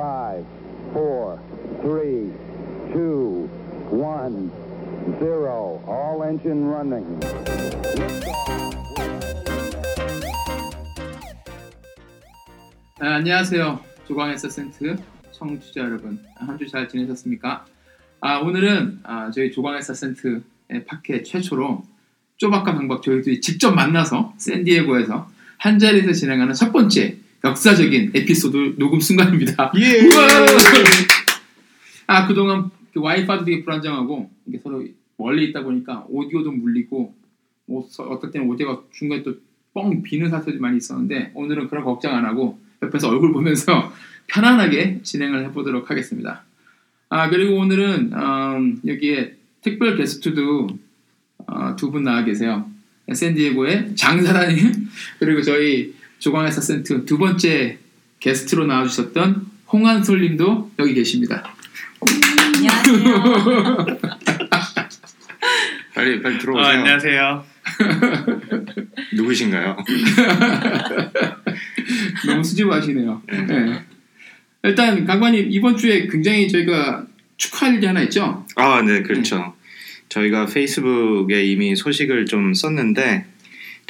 [0.00, 0.46] Five,
[0.94, 1.38] four,
[1.82, 2.32] three,
[2.90, 3.50] two,
[3.90, 4.50] one,
[5.20, 5.78] zero.
[5.86, 7.20] All engine running.
[13.00, 13.80] 아, 안녕하세요.
[14.08, 14.96] 조광의 서센트
[15.32, 16.18] 청취자 여러분.
[16.36, 17.66] 한 주 잘 지내셨습니까?
[18.20, 20.40] 아, 오늘은 아, 저희 조광의 서센트의
[20.86, 21.82] 팟캐 최초로
[22.38, 25.28] 쪼박과 방박 저희들이 직접 만나서 샌디에고에서
[25.58, 29.72] 한 자리에서 진행하는 첫 번째 역사적인 에피소드 녹음 순간입니다.
[29.76, 30.08] 예.
[32.06, 34.84] 아 그동안 그 와이파이도 되게 불안정하고 이게 서로
[35.16, 37.14] 멀리 있다 보니까 오디오도 물리고
[37.66, 39.34] 뭐 서- 어떨 때는 오디오가 중간에 또
[39.72, 43.92] 뻥 비는 사태도 많이 있었는데 오늘은 그런 걱정 안 하고 옆에서 얼굴 보면서
[44.26, 46.42] 편안하게 진행을 해보도록 하겠습니다.
[47.08, 50.66] 아 그리고 오늘은 음, 여기에 특별 게스트도
[51.46, 52.68] 어, 두분 나와 계세요.
[53.12, 54.72] 샌디에고의 장사라님
[55.20, 57.78] 그리고 저희 조광의 사센트 두 번째
[58.20, 61.54] 게스트로 나와주셨던 홍한솔님도 여기 계십니다.
[62.54, 63.76] 안녕하세요.
[65.94, 66.78] 빨리 빨리 어, 들어오세요.
[66.78, 67.44] 안녕하세요.
[69.16, 69.76] 누구신가요?
[72.26, 73.22] 너무 수줍어하시네요.
[73.48, 73.82] 네.
[74.62, 77.06] 일단 강관님 이번 주에 굉장히 저희가
[77.38, 78.46] 축하할 일이 하나 있죠?
[78.56, 79.54] 아, 네, 그렇죠.
[80.10, 83.24] 저희가 페이스북에 이미 소식을 좀 썼는데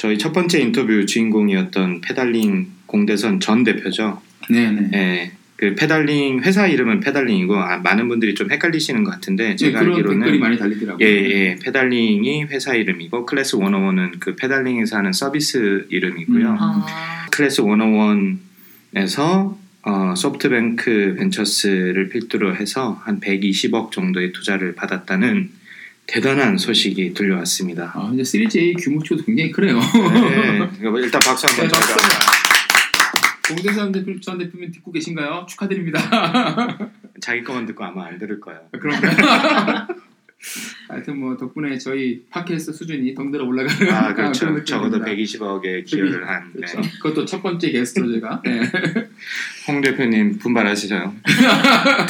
[0.01, 4.19] 저희 첫 번째 인터뷰 주인공이었던 페달링 공대선 전 대표죠.
[4.49, 4.89] 네네.
[4.95, 5.31] 예.
[5.55, 10.13] 그 페달링 회사 이름은 페달링이고 아, 많은 분들이 좀 헷갈리시는 것 같은데 제가 그런 댓글이
[10.15, 11.05] 알기로는 많이 달리더라고요.
[11.05, 16.49] 예, 예, 페달링이 회사 이름이고 클래스 101은 그 페달링에서 하는 서비스 이름이고요.
[16.49, 16.57] 음.
[16.59, 25.51] 아, 클래스 101에서 어, 소프트뱅크 벤처스를 필두로 해서 한 120억 정도의 투자를 받았다는
[26.07, 27.91] 대단한 소식이 들려왔습니다.
[27.95, 29.79] 아, 이제 3J 규모치도 굉장히 크네요.
[29.79, 31.97] 네, 이거 일단 박수 네, 한번 박수.
[31.97, 33.55] 쳐요.
[33.55, 35.45] 공대선 대표, 전 대표님 듣고 계신가요?
[35.47, 35.99] 축하드립니다.
[37.21, 38.61] 자기 것만 듣고 아마 안 들을 거예요.
[38.71, 39.11] 그런가요?
[40.89, 44.49] 하여튼 뭐 덕분에 저희 팟캐스트 수준이 덩달아 올라가는 아, 그런 그렇죠.
[44.49, 44.65] 느낌입니다.
[44.65, 46.65] 적어도 120억에 기여를 한 네.
[46.65, 46.81] 그렇죠.
[47.01, 48.41] 그것도 첫 번째 게스트로 제가.
[48.43, 48.59] 네.
[49.67, 51.13] 홍 대표님 분발하시죠.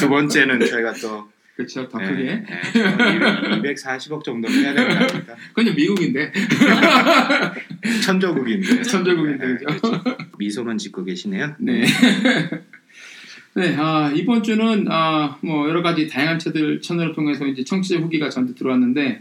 [0.00, 1.88] 두 번째는 저희가 또 그렇죠.
[1.88, 2.22] 더 네, 크게.
[2.24, 5.36] 네, 240억 정도는 해야 되는 거 아닙니까?
[5.52, 6.32] 그건 미국인데.
[8.04, 8.82] 천조국인데.
[8.82, 9.56] 천조국인데, 네?
[9.56, 10.02] 그렇죠.
[10.38, 11.54] 미소만 짓고 계시네요.
[11.58, 11.84] 네.
[13.54, 18.30] 네, 아, 이번 주는 아, 뭐 여러 가지 다양한 채들 채널을 통해서 이제 청취자 후기가
[18.30, 19.20] 저한테 들어왔는데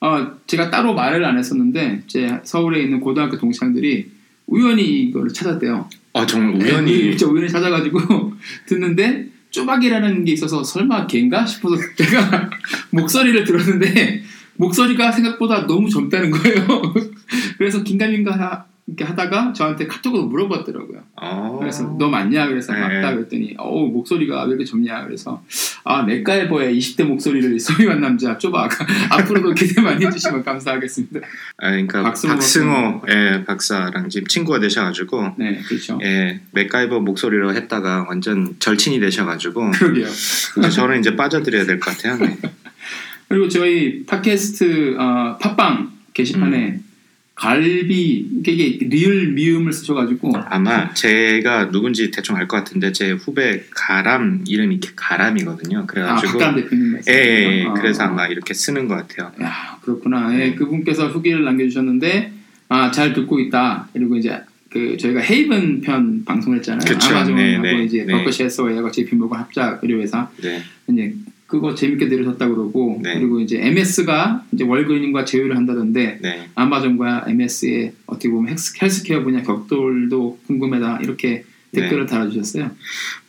[0.00, 4.10] 아, 제가 따로 말을 안 했었는데 제 서울에 있는 고등학교 동창들이
[4.48, 5.88] 우연히 이거를 찾았대요.
[6.14, 8.32] 아 정말 네, 우연히 진짜 우연히 찾아가지고
[8.66, 12.50] 듣는데 쪼박이라는 게 있어서 설마 걔인가 싶어서 제가
[12.90, 14.22] 목소리를 들었는데
[14.56, 16.94] 목소리가 생각보다 너무 젊다는 거예요.
[17.56, 21.00] 그래서 긴가민가 하- 이렇게 하다가 저한테 카톡으로 물어봤더라고요.
[21.22, 21.56] 어.
[21.60, 22.48] 그래서 너 맞냐?
[22.48, 22.80] 그래서 네.
[22.80, 25.04] 맞다 그랬더니 어우 목소리가 왜 이렇게 젊냐?
[25.04, 25.42] 그래서
[25.84, 28.70] 아 맥가이버의 20대 목소리를 소유한 남자 쪼박
[29.10, 31.20] 앞으로도 기대 많이 해주시면 감사하겠습니다.
[31.58, 35.98] 아, 그러니까 박승호 박승호 예, 박사랑 지금 친구가 되셔가지고 네 그렇죠.
[36.02, 40.06] 예, 맥가이버 목소리로 했다가 완전 절친이 되셔가지고 그러게요.
[40.06, 42.16] 이제 저는 이제 빠져드려야 될 것 같아요.
[42.18, 42.36] 네.
[43.28, 46.84] 그리고 저희 팟캐스트 어, 팟빵 게시판에 음.
[47.40, 54.44] 갈비 이게 리을 미음을 쓰셔가지고 아마 제가 누군지 대충 알 것 같은데 제 후배 가람
[54.46, 55.78] 이름이 이렇게 가람이거든요.
[55.78, 57.12] 아 그래가지고 대표님 예, 말씀.
[57.14, 57.66] 예, 예.
[57.76, 59.32] 그래서 아마 이렇게 쓰는 것 같아요.
[59.42, 60.38] 야 그렇구나.
[60.38, 62.32] 예, 그분께서 후기를 남겨주셨는데
[62.68, 63.88] 아 잘 듣고 있다.
[63.94, 66.80] 그리고 이제 그 저희가 헤이븐 편 방송했잖아요.
[66.86, 67.08] 그쵸.
[67.14, 68.12] 아마존하고 네, 네, 이제 네.
[68.12, 71.14] 버커시 해서웨이하고 JP 모건 합작 의료회사 네, 이제
[71.50, 73.14] 그거 재밌게 들으셨다 그러고 네.
[73.14, 79.42] 그리고 이제 MS가 이제 월그린과 제휴를 한다던데 네, 아마존과 MS의 어떻게 보면 헬스, 헬스케어 분야
[79.42, 81.82] 격돌도 궁금하다 이렇게 네.
[81.82, 82.70] 댓글을 달아주셨어요.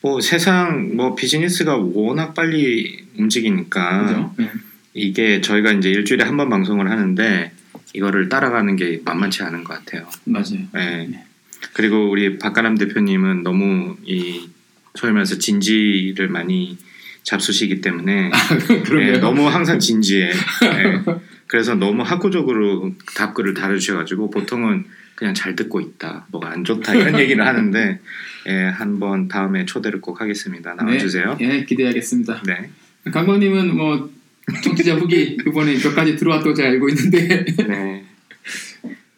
[0.02, 4.34] 뭐 세상 뭐 비즈니스가 워낙 빨리 움직이니까 그죠?
[4.38, 4.52] 네.
[4.94, 7.52] 이게 저희가 이제 일주일에 한 번 방송을 하는데
[7.96, 10.08] 이거를 따라가는 게 만만치 않은 것 같아요.
[10.26, 10.68] 맞아요.
[10.74, 11.08] 네.
[11.10, 11.26] 네.
[11.74, 14.48] 그리고 우리 박가람 대표님은 너무 이
[14.96, 16.78] 소위 말해서 진지를 많이
[17.24, 18.32] 잡수시기 때문에.
[18.90, 20.32] 네, 너무 항상 진지해.
[20.32, 21.04] 네.
[21.48, 24.86] 그래서 너무 학구적으로 답글을 달아주셔가지고 보통은
[25.16, 28.00] 그냥 잘 듣고 있다, 뭐가 안 좋다 이런 얘기를 하는데
[28.48, 30.74] 예, 한번 다음에 초대를 꼭 하겠습니다.
[30.74, 31.38] 나와주세요.
[31.40, 32.42] 네, 예, 기대하겠습니다.
[32.48, 32.72] 네.
[33.12, 34.10] 강범님은 뭐
[34.64, 38.06] 청취자 후기 이번에 몇 가지 들어왔다고 제가 알고 있는데 네.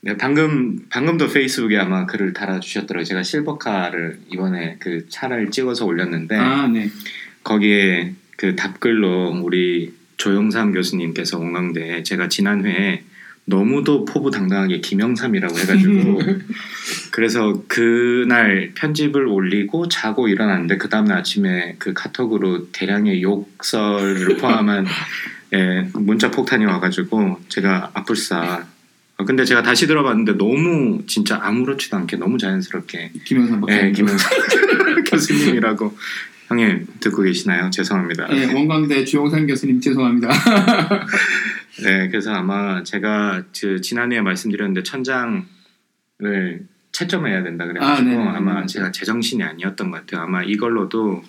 [0.02, 3.06] 네, 방금 방금도 페이스북에 아마 글을 달아주셨더라고요.
[3.06, 6.90] 제가 실버카를 이번에 그 차를 찍어서 올렸는데 아, 네.
[7.44, 13.04] 거기에 그 답글로 우리 조영삼 교수님께서 온강대 제가 지난 회에
[13.46, 16.22] 너무도 포부당당하게 김영삼이라고 해가지고
[17.12, 24.86] 그래서 그날 편집을 올리고 자고 일어났는데 그 다음날 아침에 그 카톡으로 대량의 욕설을 포함한
[25.54, 28.66] 예, 문자 폭탄이 와가지고 제가 아플싸
[29.18, 33.62] 어, 근데 제가 다시 들어봤는데 너무 진짜 아무렇지도 않게 너무 자연스럽게 김영삼.
[33.70, 34.32] 예, 김영삼
[35.06, 35.96] 교수님이라고
[36.60, 37.70] 형님 듣고 계시나요?
[37.72, 38.28] 죄송합니다.
[38.36, 40.30] 예, 원광대 주영삼 교수님 죄송합니다.
[41.84, 45.44] 네, 그래서 아마 제가 그 지난해에 말씀드렸는데 천장을
[46.92, 48.38] 채점해야 된다 그래가지고 아.
[48.38, 50.22] 아, 마 제가 제정신이 아니었던 것 같아요.
[50.22, 51.24] 아마 이걸로도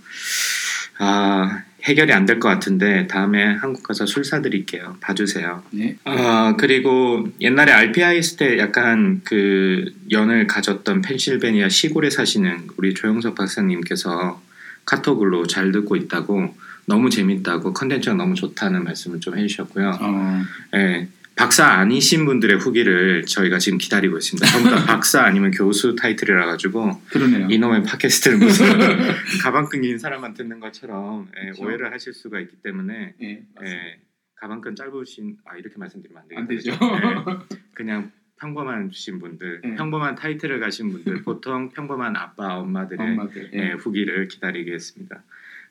[0.99, 4.97] 아, 해결이 안 될 것 같은데 다음에 한국 가서 술 사드릴게요.
[5.01, 5.63] 봐주세요.
[5.71, 5.97] 네.
[6.05, 13.35] 아 그리고 옛날에 RPI 있을 때 약간 그 연을 가졌던 펜실베니아 시골에 사시는 우리 조영석
[13.35, 14.41] 박사님께서
[14.85, 16.55] 카톡으로 잘 듣고 있다고
[16.87, 19.99] 너무 재밌다고 컨텐츠가 너무 좋다는 말씀을 좀 해주셨고요.
[20.01, 20.43] 어,
[20.77, 24.47] 예, 박사 아니신 분들의 후기를 저희가 지금 기다리고 있습니다.
[24.47, 27.49] 전부 다 박사 아니면 교수 타이틀이라 가지고 그러네요.
[27.51, 28.67] 이놈의 팟캐스트를 무슨
[29.43, 31.65] 가방 끈긴 사람만 듣는 것처럼 예, 그렇죠.
[31.65, 33.29] 오해를 하실 수가 있기 때문에 예.
[33.65, 34.01] 예,
[34.37, 36.73] 가방 끈 짧으신 아 이렇게 말씀드리면 안 되겠죠.
[36.73, 37.33] 안 되죠.
[37.33, 39.75] 예, 그냥 평범하신 분들, 예.
[39.77, 43.51] 평범한 타이틀을 가신 분들, 보통 평범한 아빠 엄마들의 엄마들.
[43.55, 43.73] 예, 예.
[43.73, 45.23] 후기를 기다리겠습니다.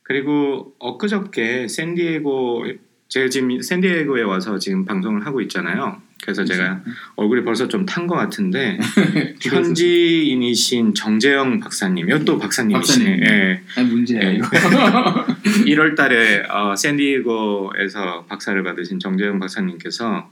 [0.03, 2.65] 그리고 엊그저께 샌디에고
[3.07, 6.01] 제가 지금 샌디에고에 와서 지금 방송을 하고 있잖아요.
[6.23, 6.81] 그래서 제가
[7.17, 8.79] 얼굴이 벌써 좀 탄 것 같은데
[9.43, 13.05] 현지인이신 정재영 박사님, 이것도 박사님이시네.
[13.05, 13.23] 박사님.
[13.25, 13.61] 예.
[13.77, 14.35] 아니 문제야 예.
[14.35, 14.47] 이거.
[15.65, 20.29] 1월달에 어, 샌디에고에서 박사를 받으신 정재영 박사님께서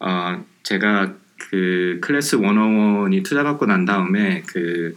[0.00, 4.96] 어, 제가 그 클래스 101이 투자받고 난 다음에 그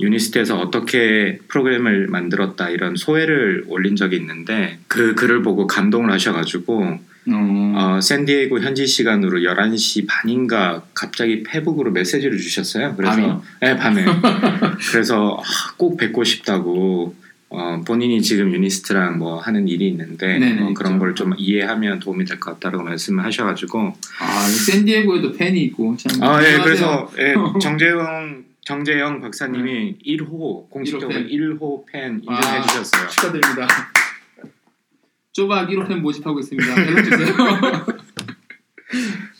[0.00, 6.98] 유니스트에서 어떻게 프로그램을 만들었다 이런 소회를 올린 적이 있는데 그 글을 보고 감동을 하셔가지고
[7.28, 12.96] 어, 어, 샌디에고 현지 시간으로 11시 반인가 갑자기 페북으로 메시지를 주셨어요.
[12.96, 13.42] 그래서 밤에요?
[13.60, 14.04] 네, 밤에.
[14.90, 17.14] 그래서 아, 꼭 뵙고 싶다고
[17.52, 20.98] 어, 본인이 지금 유니스트랑 뭐 하는 일이 있는데 네네, 어, 그런 있죠.
[21.00, 26.22] 걸좀 이해하면 도움이 될 것 같다라고 말씀을 하셔가지고 아 샌디에고에도 팬이 있고 참.
[26.22, 26.62] 아, 예, 안녕하세요.
[26.64, 31.28] 그래서 예, 정재영 정재영 박사님이 1호 공식적으로 팬.
[31.28, 33.08] 1호 팬 인정해 아, 주셨어요.
[33.08, 33.66] 축하드립니다.
[35.32, 36.86] 쪼박 1호 팬 모집하고 있습니다.
[36.86, 37.34] 연락 주세요.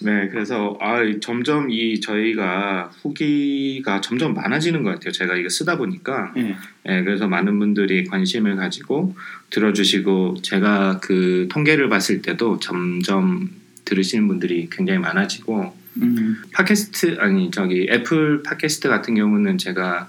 [0.00, 5.12] 네, 그래서 아 점점 이 저희가 후기가 점점 많아지는 것 같아요.
[5.12, 6.56] 제가 이거 쓰다 보니까, 예.
[6.88, 9.14] 예, 그래서 많은 분들이 관심을 가지고
[9.50, 13.50] 들어주시고 제가 그 통계를 봤을 때도 점점
[13.84, 20.08] 들으시는 분들이 굉장히 많아지고 음, 팟캐스트 아니 저기 애플 팟캐스트 같은 경우는 제가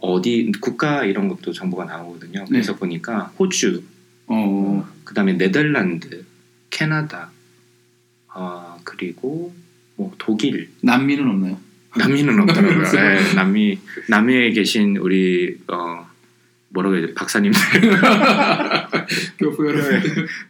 [0.00, 2.46] 어디 국가 이런 것도 정보가 나오거든요.
[2.48, 3.82] 그래서 보니까 호주,
[4.26, 6.24] 어, 그다음에 네덜란드,
[6.70, 7.30] 캐나다,
[8.34, 9.54] 어, 그리고
[9.96, 11.58] 뭐 독일, 남미는 없나요?
[11.96, 12.84] 남미는 없더라고요.
[12.92, 13.78] 네, 남미
[14.08, 16.08] 남미에 계신 우리 어
[16.72, 17.60] 뭐라고 해야 돼 박사님들
[19.38, 20.00] 교포 여러분.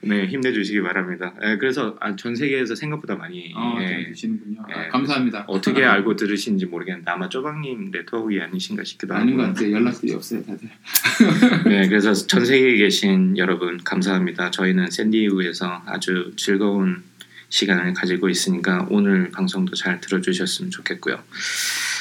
[0.03, 1.32] 네 힘내주시기 바랍니다.
[1.41, 4.62] 네, 그래서 아, 전 세계에서 생각보다 많이 아, 예, 잘 드시는군요.
[4.69, 4.88] 아, 예.
[4.88, 5.44] 감사합니다.
[5.49, 9.73] 어떻게 알고 들으시는지 모르겠는데 아마 쪼박님 네트워크 아니신가 싶기도 하고 아닌 것 같아요.
[9.73, 10.69] 연락들이 없어요, 다들.
[11.65, 14.50] 네, 그래서 전 세계에 계신 여러분 감사합니다.
[14.50, 17.03] 저희는 샌디에고에서 아주 즐거운
[17.50, 21.19] 시간을 가지고 있으니까 오늘 방송도 잘 들어주셨으면 좋겠고요.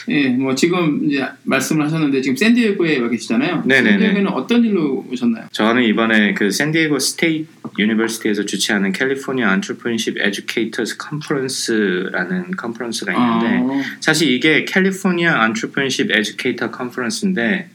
[0.07, 3.63] 예, 뭐 지금 이제 말씀을 하셨는데 지금 샌디에고에 와 계시잖아요.
[3.65, 3.91] 네네네.
[3.91, 5.47] 샌디에고는 어떤 일로 오셨나요?
[5.51, 7.47] 저는 이번에 그 San Diego State
[7.77, 17.69] University에서 주최하는 California Entrepreneurship Educators Conference라는 컨퍼런스가 있는데 아, 사실 이게 California Entrepreneurship Educator Conference인데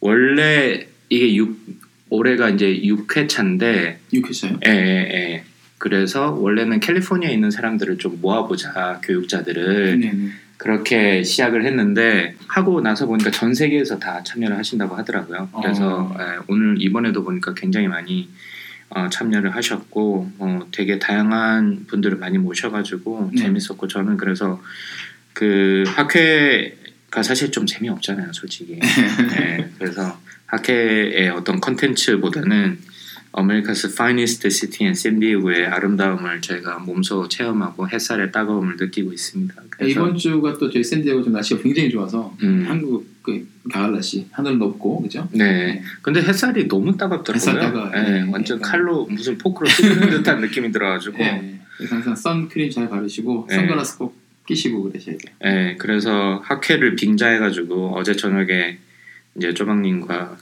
[0.00, 4.60] 원래 이게 6 올해가 이제 6회차인데 6회차요.
[4.66, 5.44] 예, 예, 예.
[5.86, 10.30] 그래서 원래는 캘리포니아에 있는 사람들을 좀 모아보자 교육자들을 네, 네.
[10.56, 15.48] 그렇게 시작을 했는데 하고 나서 보니까 전 세계에서 다 참여를 하신다고 하더라고요.
[15.62, 16.16] 그래서 어.
[16.18, 18.28] 예, 오늘 이번에도 보니까 굉장히 많이
[18.88, 23.42] 어, 참여를 하셨고 어, 되게 다양한 분들을 많이 모셔가지고 네.
[23.42, 24.60] 재밌었고 저는 그래서
[25.34, 28.80] 그 학회가 사실 좀 재미없잖아요, 솔직히.
[29.38, 32.76] 네, 그래서 학회의 어떤 컨텐츠보다는
[33.36, 39.54] America's Finest City인 샌디에고의 아름다움을 저희가 몸소 체험하고 햇살의 따가움을 느끼고 있습니다.
[39.68, 42.64] 그래서 이번 주가 또 저희 샌디에고 좀 날씨가 굉장히 좋아서 음.
[42.66, 45.28] 한국 그 가을 날씨 하늘 높고 그죠?
[45.32, 45.82] 네.
[46.00, 47.34] 근데 햇살이 너무 따갑더라고요.
[47.34, 47.90] 햇살 따가워요.
[47.90, 48.70] 네, 네, 완전 약간.
[48.70, 51.18] 칼로 무슨 포크로 찌르는 듯한 느낌이 들어가지고.
[51.18, 51.60] 네.
[51.90, 53.56] 항상 선크림 잘 바르시고 네.
[53.56, 55.34] 선글라스 꼭 끼시고 그러셔야 돼요.
[55.42, 58.78] 네, 그래서 학회를 빙자해가지고 어제 저녁에
[59.36, 60.36] 이제 쪼박님과 어,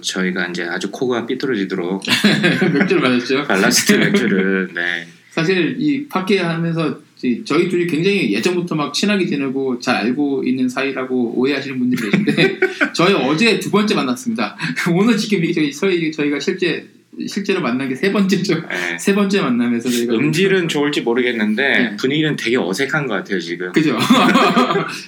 [0.00, 2.02] 저희가 이제 아주 코가 삐뚤어지도록
[2.74, 3.44] 맥주를 마셨죠.
[3.44, 7.00] 발라스트 맥주를 네, 사실 이 팟캐 하면서
[7.44, 12.60] 저희- 둘이 굉장히 예전부터 막 친하게 지내고 잘 알고 있는 사이라고 오해하시는 분들이 계신데
[12.94, 14.56] 저희 어제 두 번째 만났습니다.
[14.94, 16.86] 오늘 지금 이- 저희 저희 저희가 실제
[17.26, 18.54] 실제로 만난 게 세 번째죠.
[18.92, 18.96] 예.
[18.98, 21.96] 세 번째 만남에서 저희가 음질은 좋을지 모르겠는데 네.
[21.96, 23.72] 분위기는 되게 어색한 것 같아요 지금.
[23.72, 23.98] 그죠?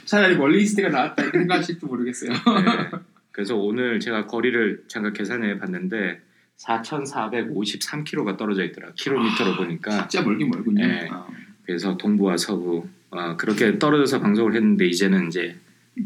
[0.05, 2.31] 차라리 멀리 때가 나았다 이렇게 생각하실지도 모르겠어요.
[2.33, 2.99] 네.
[3.33, 6.21] 그래서 오늘 제가 거리를 잠깐 계산해 봤는데
[6.59, 8.93] 4,453km가 떨어져 있더라.
[8.95, 10.09] 킬로미터로 보니까.
[10.09, 10.87] 진짜 멀긴 멀군요.
[10.87, 11.09] 네.
[11.11, 11.27] 아,
[11.65, 15.57] 그래서 동부와 서부 어, 그렇게 떨어져서 방송을 했는데 이제는 이제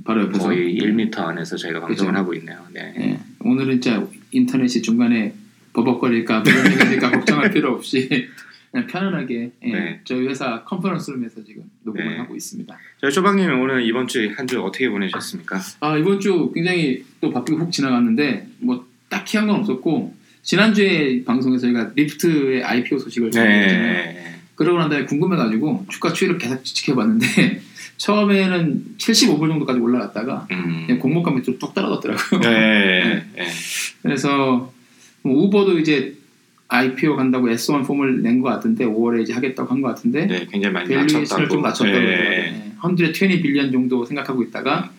[0.04, 0.86] 바로 옆에서 거의 네.
[0.86, 2.20] 1m 안에서 저희가 방송을 그죠.
[2.20, 2.66] 하고 있네요.
[2.72, 2.92] 네.
[2.96, 3.20] 네.
[3.40, 5.34] 오늘은 진짜 인터넷이 중간에
[5.72, 8.28] 버벅거릴까 불안해질까 걱정할 필요 없이
[8.74, 10.00] 그냥 편안하게 예, 네.
[10.04, 12.18] 저희 회사 컨퍼런스룸에서 지금 녹음을 네.
[12.18, 12.76] 하고 있습니다.
[13.00, 15.60] 저희 초방님 오늘 이번 주 한 주 어떻게 보내셨습니까?
[15.78, 20.12] 아 이번 주 굉장히 또 바쁘게 훅 지나갔는데 뭐 딱히 한 건 없었고
[20.42, 24.12] 지난주에 방송에서 저희가 리프트의 IPO 소식을 전해드렸잖아요.
[24.12, 24.34] 네.
[24.56, 27.60] 그러고 난 다음에 궁금해가지고 주가 추이를 계속 지켜봤는데
[27.96, 30.84] 처음에는 75불 정도까지 올라갔다가 음.
[30.86, 32.40] 그냥 공모가 밑으로 뚝 떨어졌더라고요.
[32.40, 33.24] 네.
[33.36, 33.46] 네.
[34.02, 34.72] 그래서
[35.22, 36.14] 뭐 우버도 이제
[36.68, 40.72] IPO 간다고 S1 폼을 낸 것 같은데 5월에 이제 하겠다고 한 것 같은데 네, 굉장히
[40.72, 41.48] 많이 valuation을 낮췄다고.
[41.48, 42.04] 좀 낮췄다고 네.
[42.16, 42.74] 그러더라고요.
[42.82, 44.90] 120 billion 정도 생각하고 있다가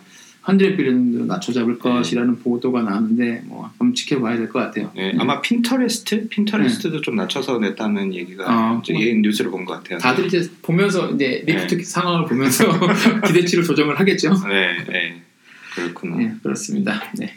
[0.48, 4.91] 100 billion 정도 낮춰 잡을 것이라는 보도가 나왔는데 뭐 한번 지켜봐야 될 것 같아요.
[4.95, 9.98] 네, 아마 핀터레스트, 핀터레스트도 좀 낮춰서 냈다는 얘기가 뭐- 이 뉴스를 본 것 같아요.
[9.98, 12.65] 다들 이제 보면서 이제 리프트 상황을 보면서
[13.25, 14.34] 기대치를 조정을 하겠죠.
[14.48, 15.22] 네, 네,
[15.74, 16.17] 그렇구나.
[16.17, 17.01] 네, 그렇습니다.
[17.17, 17.34] 네.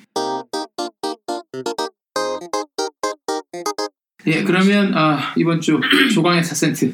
[4.29, 5.81] 예, 그러면 아, 이번 주
[6.13, 6.93] 조광의 4센트.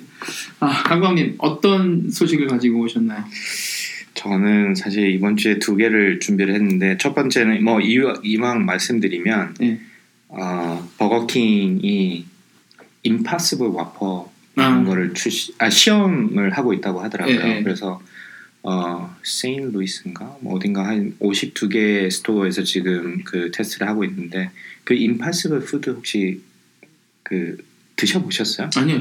[0.61, 3.25] 아, 강광님 어떤 소식을 가지고 오셨나요?
[4.15, 9.81] 저는 사실 이번 주에 두 개를 준비를 했는데 첫 번째는 뭐 이왕, 말씀드리면 네.
[10.29, 12.25] 어, 버거킹이
[13.03, 14.85] 임파서블 와퍼 라는 아.
[14.85, 17.39] 거를 출시, 아 시험을 하고 있다고 하더라고요.
[17.39, 17.63] 네, 네.
[17.65, 18.01] 그래서
[18.63, 24.51] 어, 세인 루이스인가 뭐 어딘가 한 52개 store에서 지금 그 테스트를 하고 있는데
[24.85, 26.41] 그 Impossible Food 혹시
[27.25, 27.57] 그
[27.97, 28.71] 드셔보셨어요?
[28.77, 29.01] 아니요,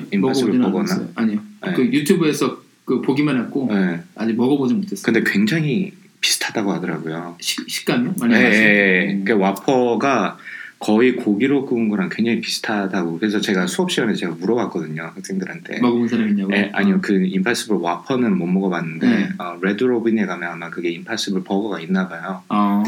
[0.61, 0.91] 버거나?
[0.91, 1.09] 않았어요.
[1.15, 1.41] 아니요.
[1.65, 1.73] 네.
[1.73, 4.01] 그 유튜브에서 그 보기만 했고 네.
[4.15, 5.03] 아직 먹어보진 못했어요.
[5.03, 7.37] 근데 굉장히 비슷하다고 하더라고요.
[7.39, 8.15] 식, 식감이요?
[8.19, 8.57] 많이 예, 맛이?
[8.57, 9.13] 예, 예.
[9.13, 9.25] 음.
[9.25, 10.37] 그 와퍼가
[10.79, 15.79] 거의 고기로 구운 거랑 굉장히 비슷하다고 그래서 제가 수업 시간에 제가 물어봤거든요 학생들한테.
[15.79, 16.53] 먹어본 사람 있냐고?
[16.53, 19.29] 예, 아니요 그 Impossible 와퍼는 못 먹어봤는데 네.
[19.37, 22.43] 어, 레드 로빈에 가면 아마 그게 Impossible 버거가 있나 봐요.
[22.49, 22.83] 아,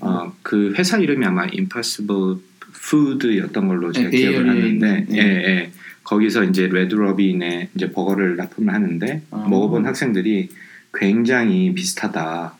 [0.00, 2.36] 어, 그 회사 이름이 아마 Impossible
[2.82, 5.44] Food였던 걸로 제가 네, 기억을 하는데, 있는, 예, 네.
[5.44, 5.70] 예.
[6.02, 9.46] 거기서 이제 Red Robin에 이제 버거를 납품을 하는데 아.
[9.48, 10.48] 먹어본 학생들이
[10.92, 12.54] 굉장히 비슷하다.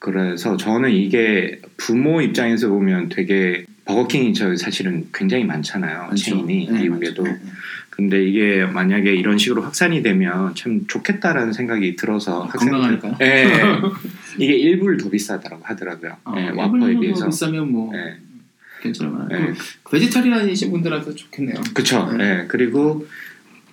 [0.00, 6.10] 그래서 저는 이게 부모 입장에서 보면 되게 버거킹이 저 사실은 굉장히 많잖아요.
[6.14, 7.22] 체인이 네, 미국에도.
[7.22, 7.38] 많죠.
[7.38, 7.50] 네.
[7.90, 13.16] 근데 이게 만약에 이런 식으로 확산이 되면 참 좋겠다라는 생각이 들어서 건강하니까요?
[13.22, 13.80] 예, 예.
[14.36, 16.16] 이게 일 불을 더 비싸다고 하더라고요.
[16.24, 17.20] 아, 예, 와퍼에 비해서.
[17.20, 18.16] 뭐 비싸면 뭐 예,
[19.32, 19.54] 예.
[19.82, 21.62] 그 베지타리안이신 분들한테 좋겠네요.
[21.74, 22.12] 그쵸.
[22.12, 22.24] 네.
[22.24, 23.06] 예, 그리고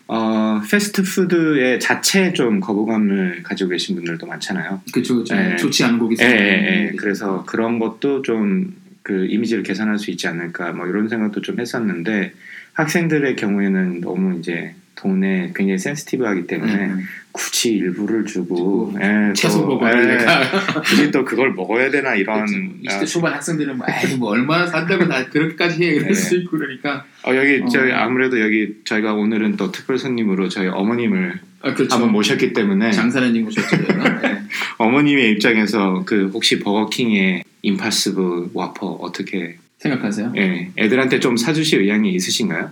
[0.08, 4.82] 어, 패스트푸드의 자체에 좀 거부감을 가지고 계신 분들도 많잖아요.
[4.94, 5.24] 그쵸.
[5.32, 5.56] 예.
[5.56, 6.96] 좋지 않은 고기 예, 예, 예.
[6.96, 12.34] 그래서 그런 것도 좀 그 이미지를 개선할 수 있지 않을까 뭐 이런 생각도 좀 했었는데
[12.74, 16.94] 학생들의 경우에는 너무 이제 돈에 굉장히 센시티브하기 때문에 네.
[17.32, 20.26] 굳이 일부를 주고 주고, 예, 채소 또, 버거를 예,
[20.84, 22.46] 굳이 또 그걸 먹어야 되나 이런
[22.84, 26.14] 20대 초반 학생들은 뭐, 에이, 뭐 얼마나 산다고 다 그렇게까지 해 이럴 네.
[26.14, 27.68] 수 있고 그러니까 어, 여기 어.
[27.68, 31.96] 저희 아무래도 여기 저희가 오늘은 또 특별 손님으로 저희 어머님을 아, 그렇죠.
[31.96, 33.78] 한번 모셨기 때문에 장사라님 오셨죠.
[33.78, 34.42] 네.
[34.78, 40.34] 어머님의 입장에서 그 혹시 버거킹의 임파서블 와퍼 어떻게 생각하세요?
[40.38, 42.72] 예, 애들한테 좀 사주실 의향이 있으신가요?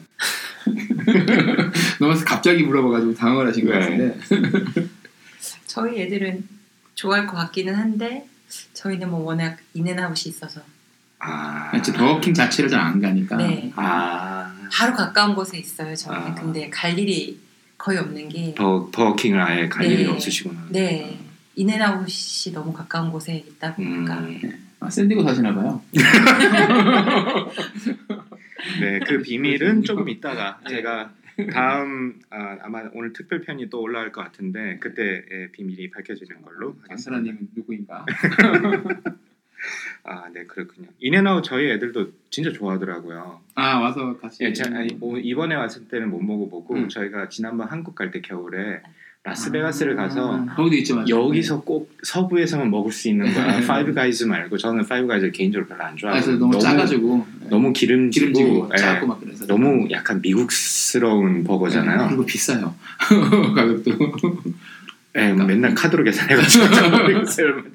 [1.99, 3.79] 너무 갑자기 물어봐가지고 당황을 하신 것 네.
[3.79, 4.19] 같은데
[5.67, 6.47] 저희 애들은
[6.95, 8.25] 좋아할 것 같기는 한데
[8.73, 10.61] 저희는 뭐 워낙 인앤아웃이 있어서
[11.19, 16.35] 아, 진짜 버거킹 자체를 잘 안 가니까 네 아, 바로 가까운 곳에 있어요 저희는 아.
[16.35, 17.39] 근데 갈 일이
[17.77, 19.93] 거의 없는 게 버, 버거킹을 아예 갈 네.
[19.93, 20.65] 일이 없으시구나.
[20.69, 21.17] 네.
[21.55, 25.81] 인앤아웃이 너무 가까운 곳에 있다 보니까 음, 아, 샌디에고 사시나 봐요.
[28.81, 30.75] 네, 그 비밀은 조금 있다가 네.
[30.75, 31.13] 제가
[31.53, 36.75] 다음 아, 아마 오늘 특별 편이 또 올라올 것 같은데 그때 예, 비밀이 밝혀지는 걸로
[36.81, 36.87] 하겠습니다.
[36.95, 38.05] 장사라님은 누구인가?
[40.03, 40.87] 아, 네, 그렇군요.
[40.99, 43.41] 인앤아웃 저희 애들도 진짜 좋아하더라고요.
[43.55, 46.89] 아 와서 같이 예, 제, 아니, 오- 이번에 왔을 때는 못 먹어보고 음.
[46.89, 48.81] 저희가 지난번 한국 갈 때 겨울에
[49.29, 51.03] 라스베가스를 가서 아, 거기도 있죠.
[51.07, 53.61] 여기서 꼭 서부에서만 먹을 수 있는 거야.
[53.65, 56.21] 파이브 가이즈 말고 저는 파이브 가이즈 개인적으로 별로 안 아, 좋아해요.
[56.21, 62.07] 그래서 너무, 짜가지고 너무 기름지고, 기름지고 예, 짜고 막 그래서 너무 약간 미국스러운 버거잖아요.
[62.07, 62.75] 그리고 비싸요.
[63.55, 63.91] 가격도.
[65.17, 66.65] 예, 맨날 카드로 계산해가지고.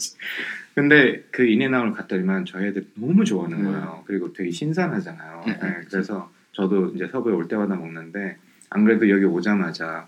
[0.75, 3.64] 근데 그 인앤아웃을 갔더니만 저희 애들 너무 좋아하는 음.
[3.64, 4.02] 거예요.
[4.06, 5.44] 그리고 되게 신선하잖아요.
[5.46, 8.37] 음, 예, 그래서 저도 이제 서부에 올 때마다 먹는데
[8.70, 10.06] 안 그래도 여기 오자마자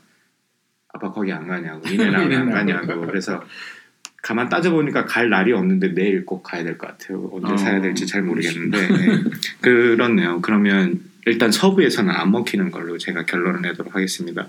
[0.97, 2.51] 아빠 거기 안 가냐고 인앤아웃 안.
[2.51, 3.43] 가냐고 그래서
[4.23, 7.31] 가만 따져보니까 갈 날이 없는데 내일 꼭 가야 될 것 같아요.
[7.33, 9.23] 언제 어, 사야 될지 잘 모르겠는데 예.
[9.61, 10.41] 그렇네요.
[10.43, 14.47] 그러면 일단 서부에서는 안 먹히는 걸로 제가 결론을 내도록 하겠습니다.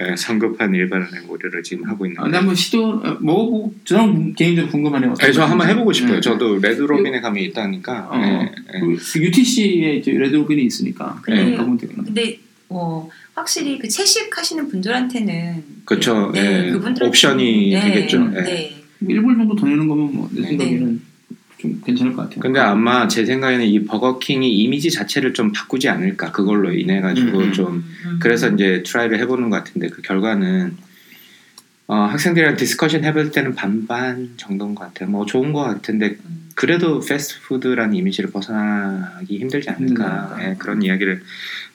[0.00, 4.70] 예, 성급한 일반화의 오류를 지금 하고 있는 아, 근데 한번 시도 어, 먹어보고 저는 개인적으로
[4.70, 5.14] 궁금하네요.
[5.14, 6.14] 네, 저 한번 해보고 싶어요.
[6.14, 6.20] 네.
[6.20, 8.08] 저도 Red Robin에 가면 있다니까.
[8.10, 8.80] 어, 네, 네.
[8.80, 11.54] 그 UTC에 Red Robin이 있으니까 네.
[11.56, 12.02] 가보면 되겠네.
[12.04, 16.30] 근데 어 확실히 그 채식하시는 분들한테는 그쵸.
[16.34, 18.28] 네, 예, 그분들한테는- 옵션이 네, 되겠죠.
[18.28, 18.40] 네.
[18.50, 18.76] 예.
[18.98, 20.48] 뭐 일 불 정도 더 내는 거면 뭐내 네.
[20.48, 21.00] 생각에는
[21.58, 22.40] 좀 괜찮을 것 같아요.
[22.40, 26.30] 근데 아마 제 생각에는 이 버거킹이 이미지 자체를 좀 바꾸지 않을까.
[26.32, 27.52] 그걸로 인해 가지고 음, 음.
[27.52, 28.18] 좀 음.
[28.20, 30.76] 그래서 이제 try를 해보는 것 같은데 그 결과는
[31.86, 35.08] 어, 학생들이랑 discussion 해볼 때는 반반 정도인 것 같아요.
[35.10, 36.48] 뭐 좋은 것 같은데 음.
[36.54, 40.38] 그래도 패스트푸드라는 이미지를 벗어나기 힘들지 않을까 힘들다.
[40.50, 41.22] 예, 그런 이야기를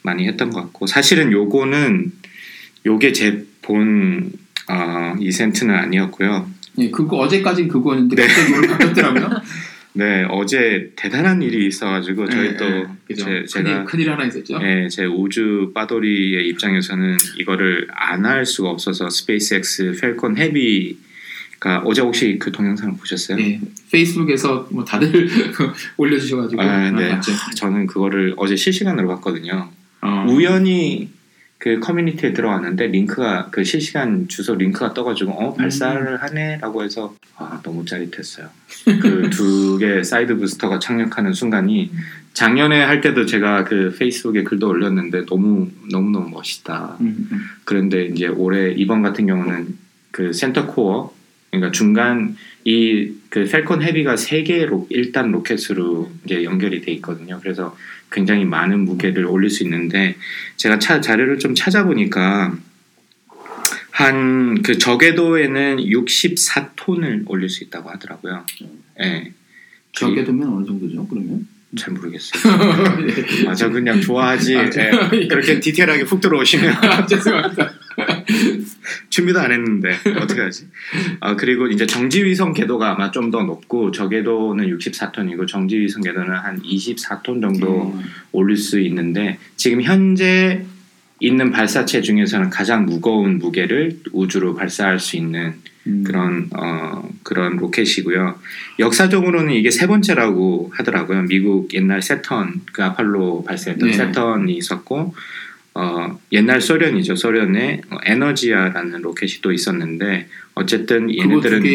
[0.04, 2.12] 많이 했던 것 같고 사실은 요거는
[2.86, 4.32] 요게 제 본
[4.70, 6.50] 어, intent는 아니었고요.
[6.80, 8.28] 예, 그거 어제까진 그거였는데 네.
[8.28, 9.42] 갑자기 오늘 바뀌었더라고요.
[9.96, 13.26] 네 어제 대단한 일이 있어가지고 저희 예, 또 예, 그죠.
[13.26, 14.60] 제, 제가 큰일, 하나 있었죠.
[14.64, 22.38] 예, 제 우주 빠돌이의 입장에서는 이거를 안 할 수가 없어서 스페이스X Falcon Heavy가 어제 혹시
[22.40, 23.38] 그 동영상을 보셨어요?
[23.40, 25.30] 예, 페이스북에서 뭐 다들
[25.98, 27.10] 올려주셔가지고 아, 네.
[27.10, 27.32] 봤죠.
[27.56, 29.70] 저는 그거를 어제 실시간으로 봤거든요.
[30.04, 31.10] 어, 우연히
[31.64, 37.86] 그 커뮤니티에 들어왔는데 링크가 그 실시간 주소 링크가 떠가지고 어 발사를 하네라고 해서 아 너무
[37.86, 38.50] 짜릿했어요.
[39.02, 41.90] 그 두 개 side booster가 착륙하는 순간이
[42.34, 46.98] 작년에 할 때도 제가 그 페이스북에 글도 올렸는데 너무 너무 너무 멋있다.
[47.00, 47.42] 음, 음.
[47.64, 49.78] 그런데 이제 올해 이번 같은 경우는
[50.12, 51.14] 그 center core
[51.50, 57.40] 그러니까 중간 이그 Falcon Heavy가 세 개의 로, 1단 로켓으로 이제 연결이 돼 있거든요.
[57.42, 57.76] 그래서
[58.14, 60.16] 굉장히 많은 무게를 올릴 수 있는데
[60.56, 62.56] 제가 차, 자료를 좀 찾아보니까
[63.92, 68.46] 한 그 저궤도에는 64톤을 올릴 수 있다고 하더라고요.
[69.02, 69.32] 예.
[69.92, 71.08] 저궤도면 어느 정도죠?
[71.08, 71.48] 그러면?
[71.76, 72.44] 잘 모르겠어요.
[73.46, 74.58] 맞아 그냥 좋아하지.
[74.58, 74.70] 아,
[75.14, 75.28] 예.
[75.28, 77.74] 그렇게 디테일하게 훅 들어오시면 죄송합니다.
[79.14, 80.68] 준비도 안 했는데 어떻게 하지?
[81.20, 86.62] 아 그리고 이제 정지위성 궤도가 아마 좀 더 높고 저 궤도는 64톤이고 정지위성 궤도는 한
[86.62, 88.04] 24톤 정도 음.
[88.32, 90.66] 올릴 수 있는데 지금 현재
[91.20, 95.54] 있는 발사체 중에서는 가장 무거운 무게를 우주로 발사할 수 있는
[95.88, 96.04] 음.
[96.06, 98.36] 그런 어 그런 로켓이고요.
[98.80, 101.24] 역사적으로는 이게 세 번째라고 하더라고요.
[101.24, 103.94] 미국 옛날 세턴 그 아폴로 발사했던 네.
[103.96, 105.16] 세턴이 있었고
[105.76, 107.16] 어 옛날 소련이죠.
[107.16, 111.66] 소련에 어, 에너지아라는 로켓이 또 있었는데 어쨌든 얘네들은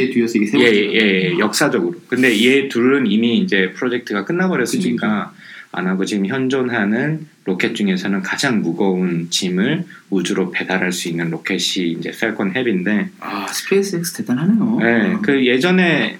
[0.60, 0.76] 예, 번째.
[0.76, 1.94] 예, 예, 역사적으로.
[2.08, 5.32] 근데 얘 둘은 이미 이제 프로젝트가 끝나버렸으니까
[5.72, 12.12] 안 하고 지금 현존하는 로켓 중에서는 가장 무거운 짐을 우주로 배달할 수 있는 로켓이 이제
[12.18, 14.78] Falcon Heavy인데 아 스페이스X 대단하네요.
[14.80, 16.18] 네, 그 예전에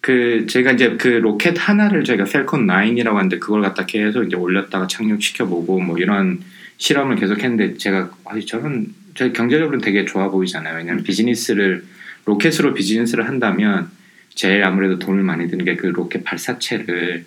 [0.00, 4.86] 그 제가 이제 그 로켓 하나를 저희가 Falcon 9이라고 하는데 그걸 갖다 계속 이제 올렸다가
[4.86, 6.40] 착륙시켜 보고 뭐 이런
[6.78, 10.76] 실험을 계속 했는데 제가 아 저는 저 경제적으로는 되게 좋아 보이잖아요.
[10.76, 11.84] 왜냐하면 비즈니스를
[12.26, 13.90] 로켓으로 비즈니스를 한다면
[14.34, 17.24] 제일 아무래도 돈을 많이 드는 게 그 로켓 발사체를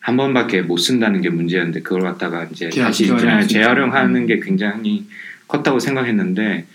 [0.00, 3.14] 한 번밖에 못 쓴다는 게 문제였는데 그걸 갖다가 이제 재활- 다시 있죠.
[3.48, 5.06] 재활용하는 게 굉장히
[5.46, 6.66] 컸다고 생각했는데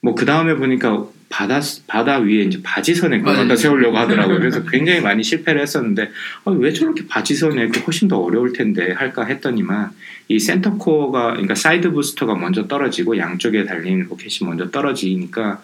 [0.00, 3.20] 뭐 그 다음에 보니까 바다 바다 위에 이제 바지선에.
[3.20, 4.38] 갖다 세우려고 하더라고요.
[4.38, 6.10] 그래서 굉장히 많이 실패를 했었는데
[6.44, 9.90] 아, 왜 저렇게 바지선에 훨씬 더 어려울 텐데 할까 했더니만
[10.28, 15.62] 이 센터 코어가 그러니까 side booster가 먼저 떨어지고 양쪽에 달린 로켓이 먼저 떨어지니까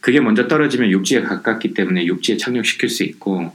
[0.00, 3.52] 그게 먼저 떨어지면 육지에 가깝기 때문에 육지에 착륙시킬 수 있고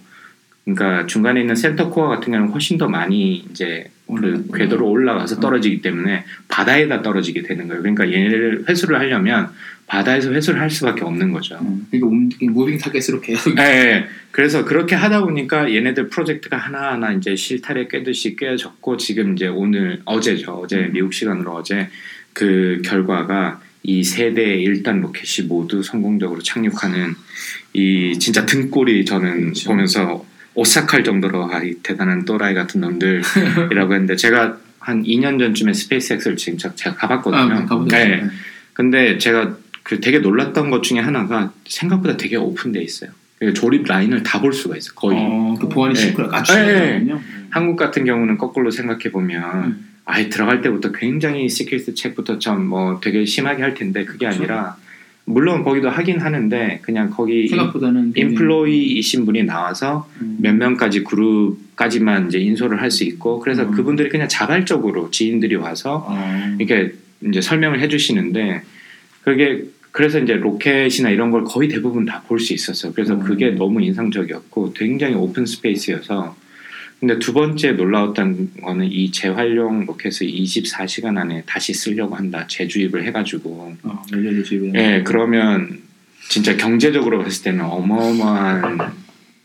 [0.65, 4.47] 그러니까 중간에 있는 center core 같은 경우는 훨씬 더 많이 이제 그.
[4.55, 7.81] 궤도로 올라가서 떨어지기 때문에 바다에다 떨어지게 되는 거예요.
[7.81, 9.49] 그러니까 얘네를 회수를 하려면
[9.87, 11.57] 바다에서 회수를 할 수밖에 없는 거죠.
[11.61, 14.07] 음, 그러니까 moving target으로 계속 예, 예.
[14.31, 20.53] 그래서 그렇게 하다 보니까 얘네들 프로젝트가 하나하나 이제 실타래 꿰듯이 꿰졌고 지금 이제 오늘 어제죠.
[20.53, 21.89] 어제 미국 시간으로 어제
[22.31, 27.13] 그 결과가 이 세 대 1단 로켓이 모두 성공적으로 착륙하는
[27.73, 29.69] 이 진짜 등골이 저는 그렇죠.
[29.69, 36.37] 보면서 오싹할 정도로 아, 이 대단한 또라이 같은 놈들이라고 했는데 제가 한 2년 전쯤에 스페이스X를
[36.37, 37.53] 지금 제가 가봤거든요.
[37.53, 37.95] 아, 가보죠.
[37.95, 38.23] 네.
[38.73, 43.11] 근데 제가 그 되게 놀랐던 것 중에 하나가 생각보다 되게 오픈돼 있어요.
[43.39, 44.93] 그러니까 조립 라인을 다 볼 수가 있어.
[44.93, 45.99] 거의 어, 그 보안이 네.
[45.99, 46.29] 시크가 네.
[46.29, 47.21] 갖추거든요.
[47.49, 49.89] 한국 같은 경우는 거꾸로 생각해 보면 음.
[50.05, 54.39] 아예 들어갈 때부터 굉장히 security check부터 좀뭐 되게 심하게 할 텐데 그게 그렇죠.
[54.39, 54.75] 아니라
[55.25, 60.37] 물론 거기도 하긴 하는데 그냥 거기 생각보다는 employee이신 분이 나와서 음.
[60.41, 63.71] 몇 명까지 그룹까지만 이제 인솔을 할 수 있고 그래서 음.
[63.71, 66.55] 그분들이 그냥 자발적으로 지인들이 와서 어.
[66.59, 66.93] 이렇게
[67.25, 68.61] 이제 설명을 해주시는데
[69.23, 72.91] 그게 그래서 이제 로켓이나 이런 걸 거의 대부분 다 볼 수 있었어요.
[72.93, 73.19] 그래서 음.
[73.21, 76.35] 그게 너무 인상적이었고 굉장히 open space여서
[77.03, 82.47] 근데 두 번째 놀라웠던 거는 이 재활용 로켓을 24시간 안에 다시 쓰려고 한다.
[82.47, 84.71] 재주입을 해가지고 어, 열려져 집에.
[84.73, 85.81] 예 그러면
[86.29, 88.77] 진짜 경제적으로 봤을 때는 어마어마한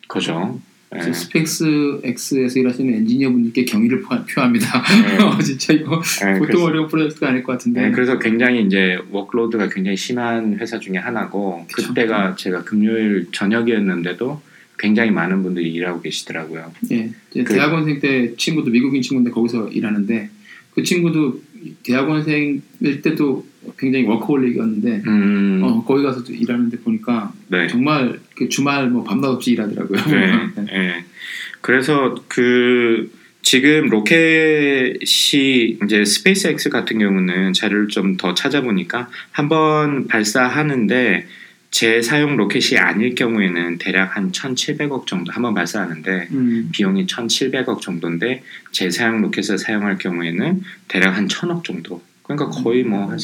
[0.06, 0.60] 거죠.
[0.94, 1.00] 예.
[1.00, 4.80] 그래서 스페이스 X에서 일하시는 엔지니어분들께 경의를 표- 표합니다.
[4.82, 5.18] 네.
[5.42, 7.82] 진짜 이거 예, 보통 어려운 프로젝트가 아닐 것 같은데.
[7.82, 11.88] 네, 그래서 굉장히 이제 workload가 굉장히 심한 회사 중에 하나고 그쵸.
[11.88, 14.40] 그때가 제가 금요일 저녁이었는데도
[14.78, 16.72] 굉장히 많은 분들이 일하고 계시더라고요.
[16.92, 20.30] 예, 그- 대학원생 때 친구도 미국인 친구인데 거기서 일하는데
[20.74, 21.42] 그 친구도
[21.84, 22.62] 대학원생일
[23.02, 23.46] 때도
[23.78, 27.66] 굉장히 워커홀릭이었는데 음, 어, 거기 가서 도 일하는데 보니까 네.
[27.66, 30.00] 정말 그 주말 뭐 밤낮 없이 일하더라고요.
[30.06, 31.04] 네, 네.
[31.60, 33.10] 그래서 그
[33.42, 41.26] 지금 로켓이 이제 스페이스X 같은 경우는 자료를 좀 더 찾아보니까 한 번 발사하는데
[41.70, 49.20] 재사용 로켓이 아닐 경우에는 대략 한 1,700억 정도 한번 발사하는데 음, 비용이 1,700억 정도인데 재사용
[49.22, 52.02] 로켓을 사용할 경우에는 대략 한 1,000억 정도.
[52.22, 53.18] 그러니까 거의 뭐 한,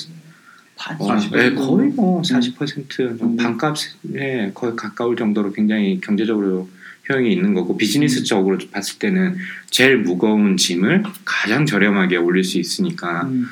[0.77, 0.97] 반.
[1.01, 1.31] 어, 40%?
[1.33, 3.37] 네, 거의 뭐 40% 음.
[3.37, 6.69] 반값에 거의 가까울 정도로 굉장히 경제적으로
[7.09, 9.37] 효용이 있는 거고 비즈니스적으로 봤을 때는
[9.71, 13.47] 제일 무거운 짐을 가장 저렴하게 올릴 수 있으니까 음,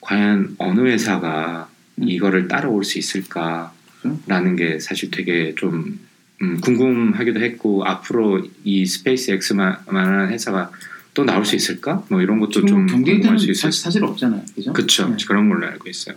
[0.00, 2.08] 과연 어느 회사가 음.
[2.08, 3.72] 이거를 따라올 수 있을까
[4.26, 5.98] 라는 게 사실 되게 좀
[6.42, 10.70] 음, 궁금하기도 했고 앞으로 이 스페이스 X만한 회사가
[11.14, 12.04] 또 나올 수 있을까?
[12.10, 14.72] 뭐 이런 것도 좀 궁금할 수 있을 사실, 사실 없잖아요, 그죠?
[14.72, 15.08] 그렇죠.
[15.08, 15.16] 네.
[15.26, 16.14] 그런 걸로 알고 있어요.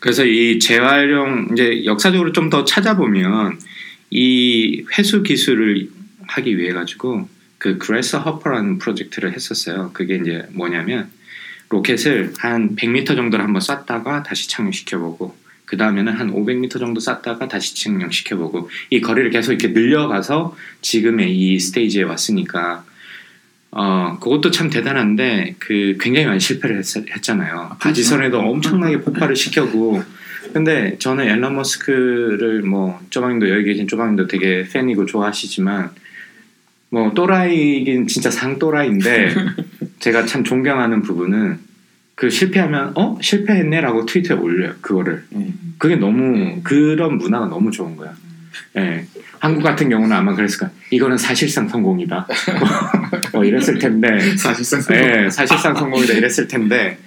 [0.00, 3.58] 그래서 이 재활용 이제 역사적으로 좀 더 찾아보면
[4.10, 5.90] 이 회수 기술을
[6.28, 9.90] 하기 위해 가지고 그 Grasshopper라는 프로젝트를 했었어요.
[9.92, 11.10] 그게 이제 뭐냐면
[11.68, 15.36] 로켓을 한 100m 정도를 한번 쐈다가 다시 착륙시켜보고
[15.68, 21.60] 그 다음에는 한 500m 정도 쐈다가 다시 착륙시켜보고 이 거리를 계속 이렇게 늘려가서 지금의 이
[21.60, 22.84] 스테이지에 왔으니까.
[23.70, 26.84] 어 그것도 참 대단한데 그 굉장히 많이 실패를 했,
[27.22, 27.54] 잖아요.
[27.54, 27.78] 그렇죠.
[27.78, 30.02] 바지선에도 엄청나게 폭발을 시켜고.
[30.54, 35.90] 근데 저는 일론 머스크를 뭐 쪼방님도 여기 계신 쪼방님도 되게 팬이고 좋아하시지만
[36.88, 39.34] 뭐 또라이긴 진짜 상 또라이인데
[40.00, 41.67] 제가 참 존경하는 부분은
[42.18, 45.52] 그 실패하면 어 실패했네라고 트위터에 올려요 그거를 네.
[45.78, 48.12] 그게 너무 그런 문화가 너무 좋은 거야.
[48.76, 49.06] 예.
[49.38, 50.70] 한국 같은 경우는 아마 그랬을 거야.
[50.90, 52.26] 이거는 사실상 성공이다.
[53.32, 54.18] 뭐 이랬을 텐데.
[54.36, 56.98] 사실상 예, 사실상 성공이다 이랬을 텐데.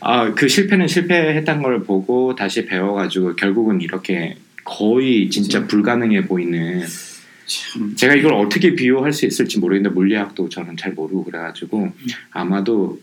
[0.00, 5.66] 아, 그 실패는 실패했던 걸 보고 다시 배워가지고 결국은 이렇게 거의 진짜.
[5.66, 6.82] 불가능해 보이는
[7.44, 11.92] 참, 제가 이걸 어떻게 비유할 수 있을지 모르겠는데 물리학도 저는 잘 모르고 그래가지고
[12.30, 12.98] 아마도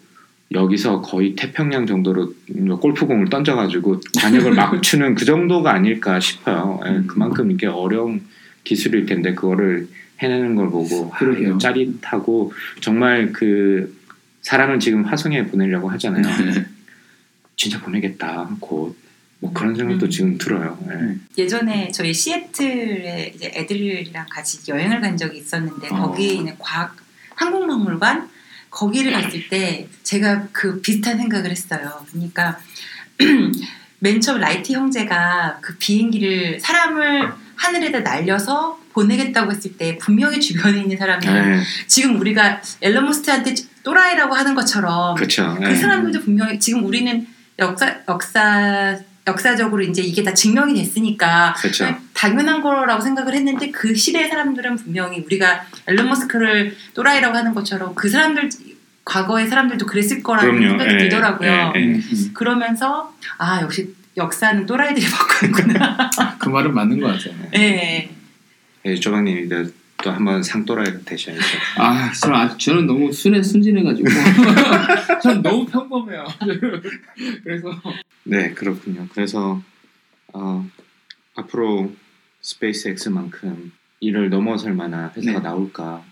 [0.53, 2.33] 여기서 거의 태평양 정도로
[2.79, 6.79] 골프공을 던져가지고 관역을 맞추는 그 정도가 아닐까 싶어요.
[6.85, 7.07] 예, 음.
[7.07, 8.21] 그만큼 이게 어려운
[8.63, 9.87] 기술일 텐데 그거를
[10.19, 13.97] 해내는 걸 보고 아, 짜릿하고 정말 그
[14.41, 16.23] 사람을 지금 화성에 보내려고 하잖아요.
[16.45, 16.65] 네.
[17.55, 18.95] 진짜 보내겠다 곧.
[19.39, 20.09] 뭐 그런 생각도 음.
[20.11, 20.77] 지금 들어요.
[20.87, 20.93] 예.
[20.93, 21.25] 음.
[21.35, 25.95] 예전에 저희 시애틀에 이제 애들이랑 같이 여행을 간 적이 있었는데 어.
[25.95, 26.95] 거기에 있는 과학
[27.35, 28.29] 항공박물관
[28.71, 32.03] 거기를 갔을 때 제가 그 비슷한 생각을 했어요.
[32.09, 32.57] 그러니까
[33.99, 40.97] 맨 처음 라이트 형제가 그 비행기를 사람을 하늘에다 날려서 보내겠다고 했을 때 분명히 주변에 있는
[40.97, 43.53] 사람들은 예, 지금 우리가 앨런 머스크한테
[43.83, 45.55] 또라이라고 하는 것처럼 그렇죠.
[45.59, 47.27] 그 사람들도 분명히 지금 우리는
[47.59, 48.97] 역사 역사
[49.31, 51.95] 역사적으로 이제 이게 다 증명이 됐으니까 그렇죠.
[52.13, 58.09] 당연한 거라고 생각을 했는데 그 시대의 사람들은 분명히 우리가 앨런 머스크를 또라이라고 하는 것처럼 그
[58.09, 58.49] 사람들
[59.03, 60.69] 과거의 사람들도 그랬을 거라는 그럼요.
[60.69, 61.49] 생각이 예, 들더라고요.
[61.49, 61.79] 예, 예.
[61.79, 62.31] 음, 음.
[62.33, 66.09] 그러면서 아 역시 역사는 또라이들이 바꾸는구나.
[66.37, 67.33] 그 말은 맞는 것 같아요.
[67.55, 68.09] 예.
[68.85, 69.47] 예, 조방님이
[70.03, 71.41] 또 한번 상또라이가 되셔야죠.
[71.77, 74.07] 아, 저는, 아주, 저는 너무 순해 순진해가지고
[75.23, 76.25] 전 너무 평범해요.
[77.43, 77.81] 그래서
[78.23, 79.07] 네, 그렇군요.
[79.13, 79.61] 그래서
[80.33, 80.67] 어,
[81.35, 81.93] 앞으로
[82.41, 85.43] 스페이스X만큼 이를 넘어설 만한 회사가 네.
[85.43, 86.03] 나올까?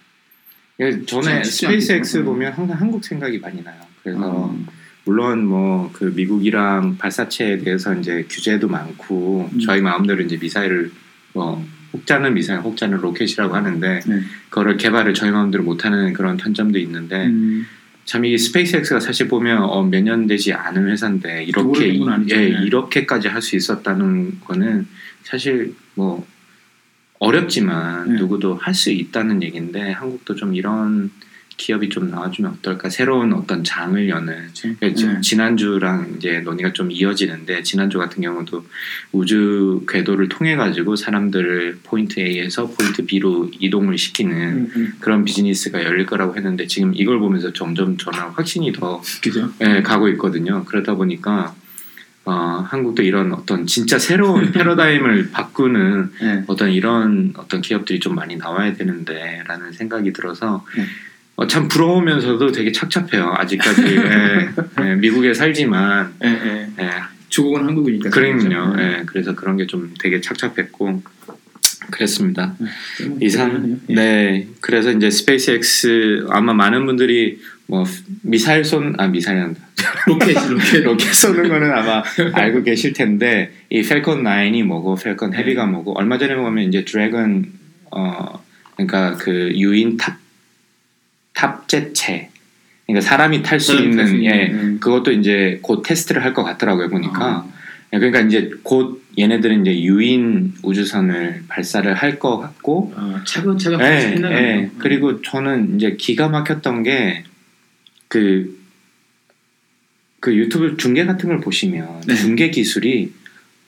[0.80, 1.44] 예, 전에.
[1.44, 3.82] 스페이스X 보면 항상 한국 생각이 많이 나요.
[4.04, 4.66] 그래서 음,
[5.06, 9.60] 물론 뭐 그 미국이랑 발사체에 대해서 이제 규제도 많고 음.
[9.60, 10.92] 저희 마음대로 이제 미사일을
[11.34, 14.22] 뭐 혹자는 미사일, 혹자는 로켓이라고 하는데 네.
[14.50, 17.66] 그거를 개발을 저희 마음대로 못하는 그런 단점도 있는데 음,
[18.06, 21.88] 참이 스페이스X가 사실 보면 어, 몇 년 되지 않은 회사인데 이렇게.
[22.30, 22.64] 예, 네.
[22.66, 24.88] 이렇게까지 할 수 있었다는 거는
[25.24, 26.26] 사실 뭐
[27.20, 28.20] 어렵지만 네.
[28.20, 31.12] 누구도 할 수 있다는 얘기인데 한국도 좀 이런
[31.60, 34.48] 기업이 좀 나와주면 어떨까 새로운 어떤 장을 여는
[34.82, 35.22] 예, 지- 네.
[35.22, 38.66] 지난주랑 이제 논의가 좀 이어지는데 지난주 같은 경우도
[39.12, 45.84] 우주 궤도를 통해 가지고 사람들을 포인트 A에서 포인트 B로 이동을 시키는 음, 음, 그런 비즈니스가
[45.84, 49.52] 열릴 거라고 했는데 지금 이걸 보면서 점점 저는 확신이 더 그죠?
[49.62, 50.64] 예, 가고 있거든요.
[50.64, 51.54] 그러다 보니까
[52.24, 52.32] 어,
[52.70, 56.44] 한국도 이런 어떤 진짜 새로운 패러다임을 바꾸는 네.
[56.48, 60.86] 어떤 이런 어떤 기업들이 좀 많이 나와야 되는데라는 생각이 들어서 네.
[61.40, 63.34] 어, 참 부러우면서도 되게 착잡해요.
[63.38, 64.50] 아직까지 예,
[64.84, 66.68] 예, 미국에 살지만 예, 예.
[66.84, 66.90] 예,
[67.30, 68.10] 조국은 한국이니까.
[68.10, 68.74] 그러면요.
[68.74, 68.82] 그렇죠?
[68.84, 71.02] 예, 그래서 그런 게 좀 되게 착잡했고
[71.92, 72.56] 그랬습니다.
[72.60, 73.94] 음, 이상 예.
[73.94, 77.86] 네 그래서 이제 스페이스X 아마 많은 분들이 뭐
[78.22, 79.62] 미사일 쏜아 미사일한다
[80.08, 80.84] 로켓, 로켓.
[80.84, 86.18] 로켓 쏘는 거는 아마 알고 계실 텐데 이 팰컨 9이 뭐고 팰컨 헤비가 뭐고 얼마
[86.18, 87.46] 전에 보면 이제 드래곤
[87.92, 88.44] 어
[88.76, 90.18] 그러니까 그 유인 탑
[91.34, 92.30] 탑제체
[92.88, 94.78] 그러니까 사람이 탈수 사람이 탈수 있는 있는, 예 음.
[94.80, 97.46] 그것도 이제 곧 테스트를 할 것 같더라고요 보니까 아,
[97.94, 104.16] 예, 그러니까 이제 곧 얘네들은 이제 유인 우주선을 발사를 할 것 같고 아, 차근차근 예,
[104.16, 104.66] 예.
[104.68, 104.72] 거.
[104.80, 108.60] 그리고 저는 이제 기가 막혔던 게그
[110.20, 112.16] 그 유튜브 중계 같은 걸 보시면 네.
[112.16, 113.14] 중계 기술이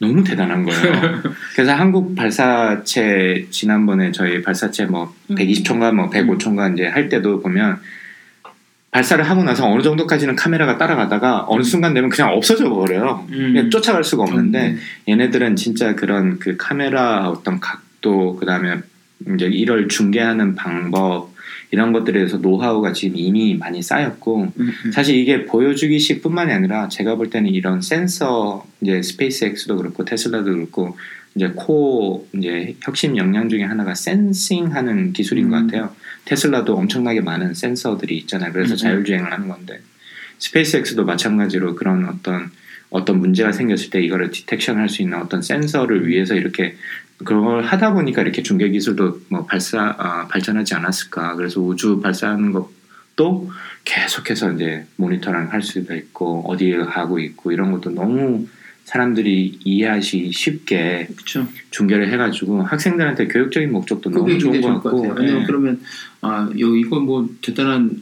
[0.02, 1.22] 너무 대단한 거예요.
[1.54, 5.36] 그래서 한국 발사체 지난번에 저희 발사체 뭐 음.
[5.36, 7.80] 120초인가 뭐 105초인가 이제 할 때도 보면
[8.90, 13.26] 발사를 하고 나서 어느 정도까지는 카메라가 따라가다가 어느 순간 되면 그냥 없어져 버려요.
[13.30, 13.54] 음.
[13.54, 14.78] 그냥 쫓아갈 수가 없는데 네.
[15.08, 18.80] 얘네들은 진짜 그런 그 카메라 어떤 각도 그다음에
[19.36, 21.31] 이제 이걸 중계하는 방법
[21.72, 24.92] 이런 것들에 대해서 노하우가 지금 이미 많이 쌓였고 음, 음.
[24.92, 30.98] 사실 이게 보여주기식 뿐만이 아니라 제가 볼 때는 이런 센서 이제 스페이스X도 그렇고 테슬라도 그렇고
[31.34, 35.68] 이제 core 이제 핵심 역량 중에 하나가 sensing하는 기술인 것 음.
[35.68, 35.96] 같아요.
[36.26, 38.52] 테슬라도 엄청나게 많은 센서들이 있잖아요.
[38.52, 38.78] 그래서 음, 음.
[38.78, 39.80] 자율주행을 하는 건데
[40.40, 42.52] 스페이스X도 마찬가지로 그런 어떤
[42.90, 46.76] 어떤 문제가 생겼을 때 이거를 detection 할 수 있는 어떤 센서를 위해서 이렇게
[47.24, 51.36] 그걸 하다 보니까 이렇게 중계 기술도 뭐 발사 아, 발전하지 않았을까.
[51.36, 53.52] 그래서 우주 발사하는 것도
[53.84, 58.48] 계속해서 이제 모니터링 할 수도 있고 어디에 가고 있고 이런 것도 너무
[58.84, 61.48] 사람들이 이해하기 쉽게 그렇죠.
[61.70, 65.02] 중계를 해가지고 학생들한테 교육적인 목적도 너무 좋은 것 같고.
[65.02, 65.46] 왜냐면 예.
[65.46, 65.82] 그러면
[66.22, 68.02] 아, 요 이건 뭐 대단한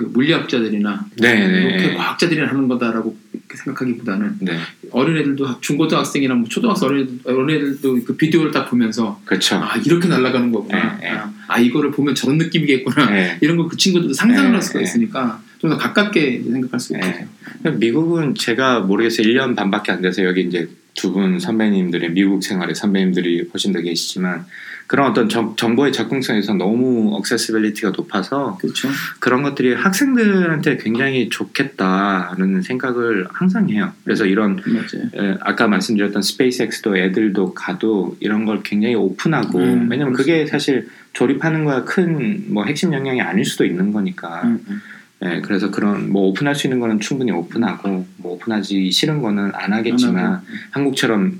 [0.00, 1.94] 그 물리학자들이나 네, 네.
[1.94, 3.14] 과학자들이 하는 거다라고
[3.54, 4.56] 생각하기보다는 네,
[4.90, 9.56] 어린애들도 중고등학생이나 뭐 초등학생 어린애들, 어린애들도 그 비디오를 딱 보면서 그렇죠.
[9.56, 10.96] 아 이렇게 날아가는 거구나.
[10.98, 11.10] 네, 네.
[11.10, 13.10] 아, 아, 이거를 보면 저런 느낌이겠구나.
[13.10, 13.38] 네.
[13.42, 14.84] 이런 걸그 친구들도 상상을 네, 할 수가 네.
[14.84, 17.26] 있으니까 좀 더 가깝게 생각할 네.
[17.62, 17.78] 있겠죠.
[17.78, 19.26] 미국은 제가 모르겠어요.
[19.26, 24.46] 1년 반밖에 안 돼서 여기 이제 두 분 선배님들의 미국 생활의 선배님들이 훨씬 더 계시지만
[24.90, 28.88] 그런 어떤 정, 정보의 접근성에서 너무 accessibility가 높아서 그렇죠.
[29.20, 33.92] 그런 것들이 학생들한테 굉장히 좋겠다는 생각을 항상 해요.
[34.02, 34.58] 그래서 이런.
[35.14, 41.64] 에, 아까 말씀드렸던 스페이스X도 애들도 가도 이런 걸 굉장히 오픈하고 음, 왜냐면 그게 사실 조립하는
[41.64, 44.80] 거야 큰 뭐 핵심 영역이 아닐 수도 있는 거니까 음, 음.
[45.22, 49.72] 예, 그래서 그런 뭐 오픈할 수 있는 거는 충분히 오픈하고 뭐 오픈하기 싫은 거는 안
[49.72, 50.42] 하겠지만 안.
[50.72, 51.38] 한국처럼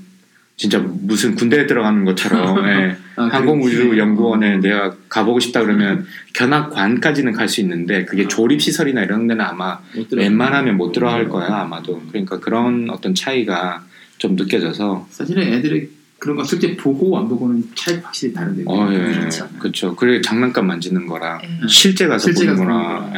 [0.61, 7.47] 진짜 무슨 군대에 들어가는 것처럼 예, 아, 그- 항공우주연구원에 내가 가보고 싶다 그러면 견학관까지는 갈
[7.49, 9.79] 수 있는데 그게 조립 시설이나 이런 데는 아마.
[10.11, 13.83] 웬만하면 못 들어갈 거야 아마도 그러니까 그런 어떤 차이가
[14.19, 18.63] 좀 느껴져서 사실은 애들이 그런 거 실제 보고 안 보고는 차이 확실히 다른데.
[18.67, 19.95] 어, 예, 그렇죠.
[19.95, 21.67] 그래 장난감 만지는 거랑 예.
[21.67, 22.45] 실제 가서 실제.
[22.45, 23.11] 보는 거.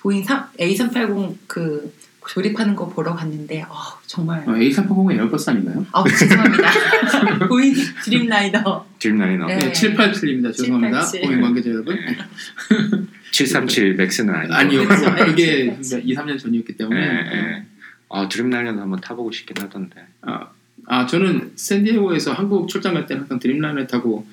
[0.00, 1.92] 보잉 3, A380 그
[2.28, 3.74] 조립하는 거 보러 갔는데 어,
[4.06, 5.84] 정말 어, A380은 에어버스 아닌가요?
[5.92, 6.70] 아 죄송합니다.
[7.48, 9.58] 보잉 드림라이더 드림라이너 네.
[9.58, 10.56] 네, 787입니다.
[10.56, 11.02] 죄송합니다.
[11.02, 11.20] 787.
[11.22, 11.96] 고객 관계자 여러분.
[11.96, 12.16] 네.
[13.32, 14.84] 737 맥스는 아니고 아니요.
[14.86, 15.10] 그렇죠.
[15.14, 16.02] 네, 그게 787.
[16.04, 17.00] 2, 3년 전이었기 예, 때문에.
[17.00, 17.64] 예.
[18.10, 20.06] 아 드림라이너도 한번 타보고 싶긴 하던데.
[20.20, 20.48] 아,
[20.86, 24.26] 아 저는 샌디에고에서 한국 출장 갈 때는 항상 드림라이너 타고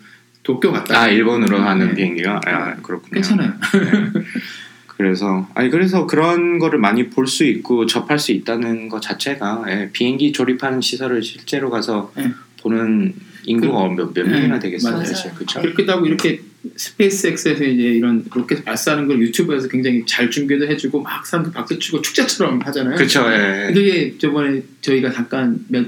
[0.43, 1.02] 도쿄 갔다.
[1.02, 1.95] 아 일본으로 하는 네.
[1.95, 3.13] 비행기가 아, 그렇군요.
[3.13, 3.54] 괜찮아요.
[4.99, 9.89] 그래서 아니 그래서 그런 거를 많이 볼 수 있고 접할 수 있다는 것 자체가 예,
[9.93, 12.33] 비행기 조립하는 시설을 실제로 가서 네.
[12.62, 13.13] 보는
[13.45, 15.05] 인구가 몇, 몇 명이나 네, 되겠어요.
[15.05, 15.31] 사실.
[15.35, 15.62] 그렇죠?
[15.62, 16.41] 그렇기도 하고 이렇게
[16.75, 22.01] 스페이스X에서 이제 이런 로켓 발사하는 걸 유튜브에서 굉장히 잘 중계도 해주고 막 사람들 박수 치고
[22.01, 22.95] 축제처럼 하잖아요.
[22.95, 23.23] 그렇죠.
[23.31, 23.71] 예.
[23.73, 25.85] 그게 저번에 저희가 잠깐 몇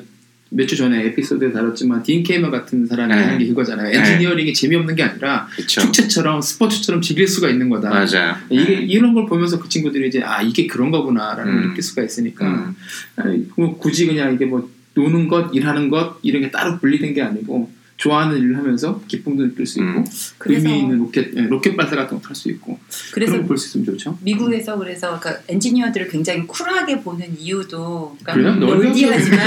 [0.54, 3.22] 몇 주 전에 에피소드에 다뤘지만 딘 케이먼 같은 사람이 네.
[3.22, 3.90] 하는 게 그거잖아요.
[3.90, 3.98] 네.
[3.98, 5.82] 엔지니어링이 재미없는 게 아니라 그렇죠.
[5.82, 7.90] 축제처럼 스포츠처럼 즐길 수가 있는 거다.
[7.90, 8.36] 맞아요.
[8.50, 8.82] 이게 네.
[8.82, 11.70] 이런 걸 보면서 그 친구들이 이제 아 이게 그런 거구나라는 걸 음.
[11.70, 12.76] 느낄 수가 있으니까 음.
[13.16, 17.22] 아니, 뭐 굳이 그냥 이게 뭐 노는 것, 일하는 것 이런 게 따로 분리된 게
[17.22, 20.06] 아니고 좋아하는 일을 하면서 기쁨도 느낄 수 있고 음.
[20.46, 22.80] 의미 있는 로켓 예, 로켓 발사 같은 거 탈 수 있고
[23.14, 24.18] 그래서 그런 걸볼수 있으면 좋죠.
[24.22, 28.18] 미국에서 그래서 그러니까 엔지니어들을 굉장히 쿨하게 보는 이유도?
[28.24, 29.40] 그러니까 널 널디하지만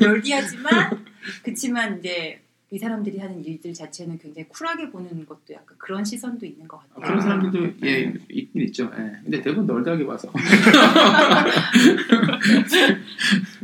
[0.00, 0.98] 널디하지만
[1.42, 2.40] 그치만 이제
[2.72, 7.02] 이 사람들이 하는 일들 자체는 굉장히 쿨하게 보는 것도 약간 그런 시선도 있는 것 같아요.
[7.04, 7.88] 그런 아, 사람들도 네.
[7.88, 8.84] 예 있긴 있죠.
[8.96, 9.10] 예.
[9.24, 10.32] 근데 대부분 nerd하게 봐서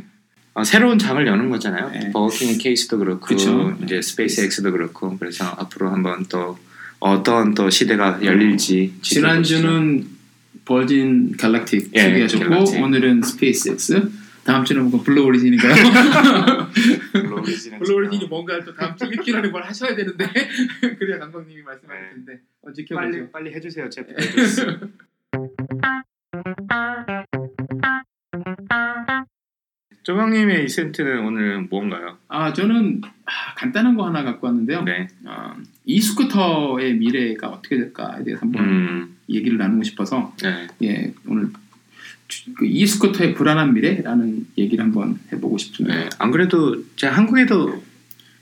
[0.57, 1.91] 어, 새로운 장을 여는 거잖아요.
[1.91, 2.11] 네.
[2.11, 3.77] 버킹 케이스도 그렇고 그쵸.
[3.83, 6.57] 이제 스페이스 X도 그렇고 그래서 앞으로 한번 또
[6.99, 10.07] 어떤 또 시대가 열릴지 지난주는
[10.65, 12.81] 버진 갈락틱 예, 소개하셨고 갈락틱.
[12.81, 14.09] 오늘은 스페이스X
[14.45, 15.75] 다음 주는 뭐 블루 오리진인가요?
[17.13, 20.25] 블루 오리진이 뭔가 또 다음 주 일주일 안에 뭘 하셔야 되는데
[20.97, 22.15] 그래야 감독님이 말씀하실 네.
[22.15, 23.11] 텐데 어, 지켜보죠.
[23.11, 24.11] 빨리 빨리 해주세요, 제프.
[30.07, 30.17] 조스.
[30.17, 32.17] 조방님의 이센트는 오늘 뭔가요?
[32.29, 34.83] 아 저는 아, 간단한 거 하나 갖고 왔는데요.
[34.83, 35.07] 네.
[35.25, 35.53] 어,
[35.85, 40.67] 이 스쿠터의 미래가 어떻게 될까에 대해서 한번 음, 얘기를 나누고 싶어서 네.
[40.83, 41.47] 예 오늘
[42.29, 45.95] 주- 그 이스쿠터의 불안한 미래라는 얘기를 한번 해보고 싶습니다.
[45.97, 46.09] 네.
[46.19, 47.83] 안 그래도 제가 한국에도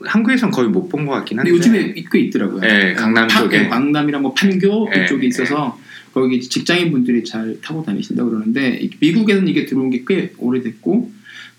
[0.04, 1.49] 한국에선 거의 못 본 것 같긴 한데.
[1.51, 2.62] 요즘에 꽤 있더라고요.
[2.62, 3.62] 네, 강남 파- 쪽에.
[3.63, 5.80] 네, 강남이랑 뭐 판교 네, 이쪽에 있어서
[6.13, 11.12] 거기 직장인 분들이 잘 타고 다니신다 고 그러는데 이- 미국에는 이게 들어온 게 꽤 오래됐고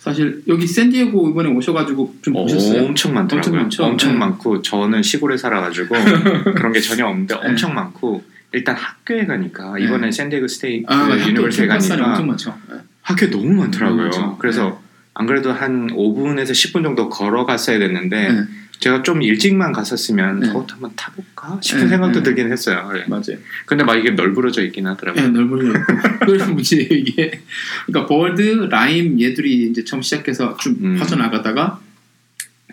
[0.07, 2.85] 사실 여기 샌디에고 이번에 오셔가지고 좀 보셨어요?
[2.85, 3.63] 엄청 많더라고요.
[3.63, 4.13] 엄청 엄청, 많죠?
[4.13, 4.19] 네.
[4.19, 5.97] 많고 저는 시골에 살아가지고
[6.55, 7.41] 그런 게 전혀 없는데 네.
[7.49, 9.85] 엄청 많고 일단 학교에 가니까 네.
[9.85, 12.55] 이번에 San Diego State 아, University에 가니까 엄청.
[12.71, 12.77] 네.
[13.03, 14.11] 학교 너무 많더라고요.
[14.11, 14.37] 너무.
[14.39, 14.81] 그래서
[15.13, 18.45] 안 그래도 한 5분에서 10분 정도 걸어갔어야 됐는데 네.
[18.79, 20.47] 제가 좀 일찍만 갔었으면 네.
[20.47, 22.23] 저것도 한번 타볼까 싶은 네, 생각도 네.
[22.23, 22.91] 들긴 했어요.
[22.95, 23.05] 예.
[23.09, 23.39] 맞아요.
[23.65, 25.29] 근데 막 이게 널브러져 있긴 하더라고요.
[25.29, 25.81] 네, 게 있고.
[26.27, 27.41] 그래서 문제 이게
[27.87, 30.97] 그러니까 버드, 라임 얘들이 이제 처음 시작해서 쭉 음.
[30.99, 31.81] 퍼져나가다가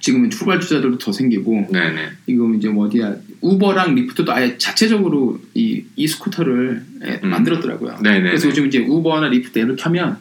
[0.01, 2.09] 지금은 출발 주자들도 더 생기고 네네.
[2.27, 7.29] 이거 이제 뭐 어디야 우버랑 리프트도 아예 자체적으로 이, 이 스쿠터를 예, 음.
[7.29, 7.99] 만들었더라고요.
[8.03, 8.23] 네네.
[8.23, 10.17] 그래서 요즘 이제 우버나 리프트 이렇게 하면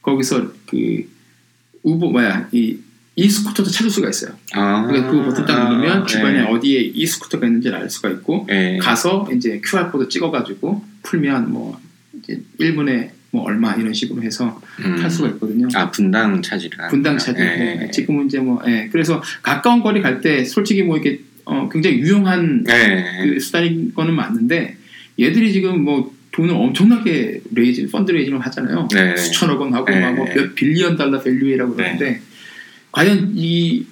[0.00, 1.04] 거기서 그
[1.82, 2.78] 우버 뭐야 이,
[3.20, 4.32] 이 스쿠터도 찾을 수가 있어요.
[4.54, 6.48] 아, 그러니까 그 버튼 딱 누르면 아, 주변에 네.
[6.48, 8.78] 어디에 이 스쿠터가 있는지를 알 수가 있고 네.
[8.78, 11.78] 가서 이제 QR 코드 찍어가지고 풀면 뭐
[12.18, 14.96] 이제 1분에 뭐 얼마 이런 식으로 해서 음.
[14.96, 15.68] 탈 수가 있거든요.
[15.74, 16.88] 아 분당 charge라.
[16.88, 17.40] 분당 charge.
[17.40, 17.80] 네.
[17.82, 21.98] 예, 지금은 이제 뭐 예, 그래서 가까운 거리 갈 때 솔직히 뭐 이게 어, 굉장히
[21.98, 23.04] 유용한 네.
[23.22, 24.76] 그 수단인 거는 맞는데
[25.20, 28.88] 얘들이 지금 뭐 돈을 엄청나게 raising fund raising을 하잖아요.
[28.92, 29.16] 네.
[29.16, 30.00] 수천억 원 하고 네.
[30.00, 32.22] 막몇 billion 달러 value라고 그러는데
[32.92, 33.86] 과연 이,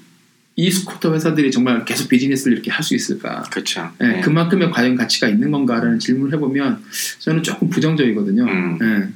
[0.57, 3.43] 이 스쿠터 회사들이 정말 계속 비즈니스를 이렇게 할 수 있을까?
[3.51, 3.91] 그렇죠.
[4.01, 4.21] 예, 네.
[4.21, 6.83] 그만큼의 과연 가치가 있는 건가라는 질문을 해보면
[7.21, 8.43] 저는 조금 부정적이거든요.
[8.45, 8.79] 음.
[8.81, 9.09] 예.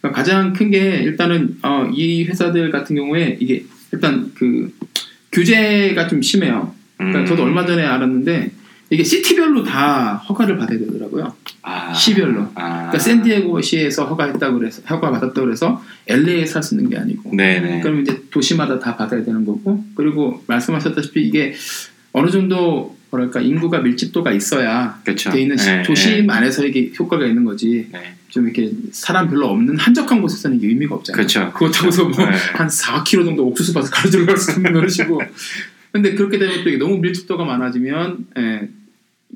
[0.00, 4.72] 그러니까 가장 큰 게 일단은 어, 이 회사들 같은 경우에 이게 일단 그
[5.32, 6.74] 규제가 좀 심해요.
[6.96, 7.26] 그러니까 음.
[7.26, 8.52] 저도 얼마 전에 알았는데
[8.90, 11.34] 이게 시티별로 다 허가를 받아야 되더라고요.
[11.62, 11.92] 아.
[11.94, 12.42] 시별로.
[12.54, 12.74] 아.
[12.90, 17.34] 그러니까 샌디에고 시에서 허가했다고 그래서 허가 받았다고 그래서 LA에서 할수 있는 게 아니고.
[17.34, 17.80] 네네.
[17.80, 21.54] 그럼 이제 도시마다 다 받아야 되는 거고 그리고 말씀하셨다시피 이게
[22.12, 25.30] 어느 정도 뭐랄까 인구가 밀집도가 있어야 그렇죠.
[25.30, 28.14] 돼 있는 시- 네, 도심 안에서 이게 효과가 있는 거지 네.
[28.28, 31.16] 좀 이렇게 사람 별로 없는 한적한 곳에서는 이게 의미가 없잖아요.
[31.16, 31.52] 그렇죠.
[31.52, 32.36] 그렇다고서 뭐 네.
[32.54, 35.20] 한 4km 정도 옥수수 밭을 가로질러 갈수 있는 식으로.
[35.94, 38.68] 근데 그렇게 되면 또 너무 밀집도가 많아지면 예,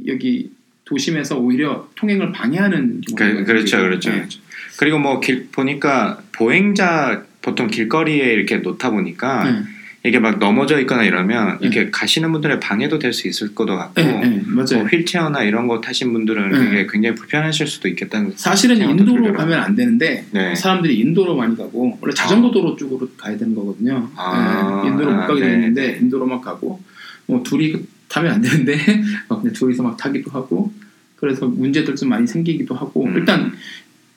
[0.09, 0.51] 여기
[0.87, 3.77] 도심에서 오히려 통행을 방해하는 경우가 그, 그렇죠.
[3.79, 4.15] 그렇죠, 예.
[4.17, 4.41] 그렇죠.
[4.77, 9.78] 그리고 뭐 길 보니까 보행자 보통 길거리에 이렇게 놓다 보니까 예.
[10.09, 11.67] 이게 막 넘어져 있거나 이러면 네.
[11.69, 14.81] 이렇게 가시는 분들의 방해도 될 수 있을 것도 같고 예, 예, 맞아요.
[14.81, 16.67] 뭐 휠체어나 이런 거 타신 분들은 네.
[16.69, 19.33] 이게 굉장히 불편하실 수도 있겠다는 사실은 인도로 들더라고요.
[19.35, 20.55] 가면 안 되는데 네.
[20.55, 24.11] 사람들이 인도로 많이 가고 원래 자전거 도로 쪽으로 가야 되는 거거든요.
[24.17, 25.99] 아, 예, 인도로 못 가게 네, 돼 있는데 네.
[26.01, 26.81] 인도로만 가고
[27.27, 27.75] 뭐 둘이
[28.09, 28.77] 타면 안 되는데
[29.29, 30.73] 막 그냥 둘이서 막 타기도 하고
[31.17, 33.17] 그래서 문제들 좀 많이 생기기도 하고 음.
[33.17, 33.53] 일단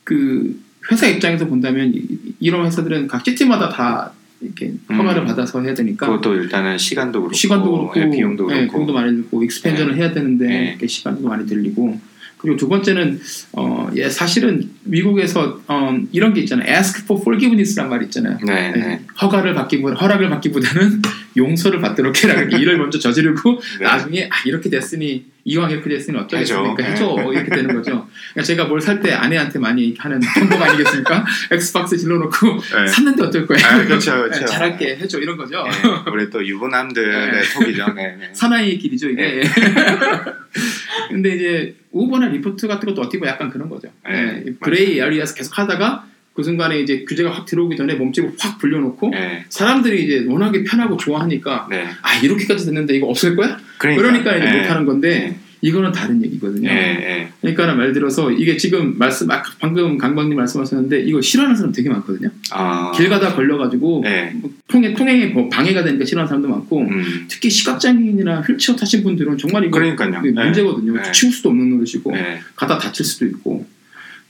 [0.03, 0.59] 그
[0.91, 2.05] 회사 입장에서 본다면 이-
[2.39, 5.27] 이런 회사들은 각 시티마다 다 이렇게 허가를 음.
[5.27, 9.15] 받아서 해야 되니까 그것도 일단은 시간도 그렇고 시간도 그렇고 예, 비용도 예, 그렇고 비용도 많이
[9.15, 10.69] 들고 익스펜전을 해야 되는데 네.
[10.69, 11.99] 이렇게 시간도 많이 들리고
[12.41, 13.19] 그리고 두 번째는
[13.53, 16.67] 어, 예, 사실은 미국에서 어, 이런 게 있잖아요.
[16.67, 18.39] ask for forgiveness란 말 있잖아요.
[18.43, 19.01] 네, 예, 네.
[19.21, 21.01] 허가를 받기보다 허락을 받기보다는
[21.37, 22.41] 용서를 받도록 해라.
[22.41, 23.85] 이렇게 일을 먼저 저지르고 네.
[23.85, 26.83] 나중에 아, 이렇게 됐으니 이왕 이렇게 됐으니 어쩌겠습니까?
[26.83, 27.15] 해줘.
[27.17, 28.07] 해줘 이렇게 되는 거죠.
[28.33, 31.25] 그러니까 제가 뭘 살 때 아내한테 많이 하는 방법 아니겠습니까?
[31.51, 32.87] 엑스박스 질러놓고 네.
[32.87, 33.57] 샀는데 어떨 거야?
[33.65, 34.45] 아, 그렇죠, 예, 그렇죠.
[34.45, 35.63] 잘할게 해줘 이런 거죠.
[35.63, 37.41] 네, 우리 또 유부남들의 네.
[37.53, 37.93] 톡이죠.
[37.93, 38.29] 네, 네.
[38.33, 39.41] 사나이의 길이죠 이게.
[41.09, 43.89] 근데 이제 우버나 리프트 같은 것도 어떻게 보면 약간 그런 거죠.
[44.07, 48.57] 네, 예, gray area에서 계속 하다가 그 순간에 이제 규제가 확 들어오기 전에 몸집을 확
[48.57, 51.87] 불려놓고 네, 사람들이 이제 워낙에 편하고 좋아하니까 네.
[52.01, 53.57] 아 이렇게까지 됐는데 이거 없을 거야?
[53.77, 54.61] 그러니까, 그러니까 이제 네.
[54.61, 56.69] 못하는 건데 이거는 다른 얘기거든요.
[56.69, 57.31] 네, 네.
[57.39, 62.29] 그러니까 말 들어서 이게 지금 말씀 아, 방금 강박님 말씀하셨는데 이거 싫어하는 사람 되게 많거든요.
[62.51, 64.31] 아, 길 가다 걸려가지고 네.
[64.35, 69.37] 뭐 통행 통행에 뭐 방해가 되니까 싫어하는 사람도 많고 음, 특히 시각장애인이나 휠체어 타신 분들은
[69.37, 70.21] 정말 이거 그러니까요.
[70.21, 70.93] 문제거든요.
[70.95, 71.11] 네.
[71.11, 72.39] 치울 수도 없는 노릇이고 네.
[72.55, 73.67] 가다 다칠 수도 있고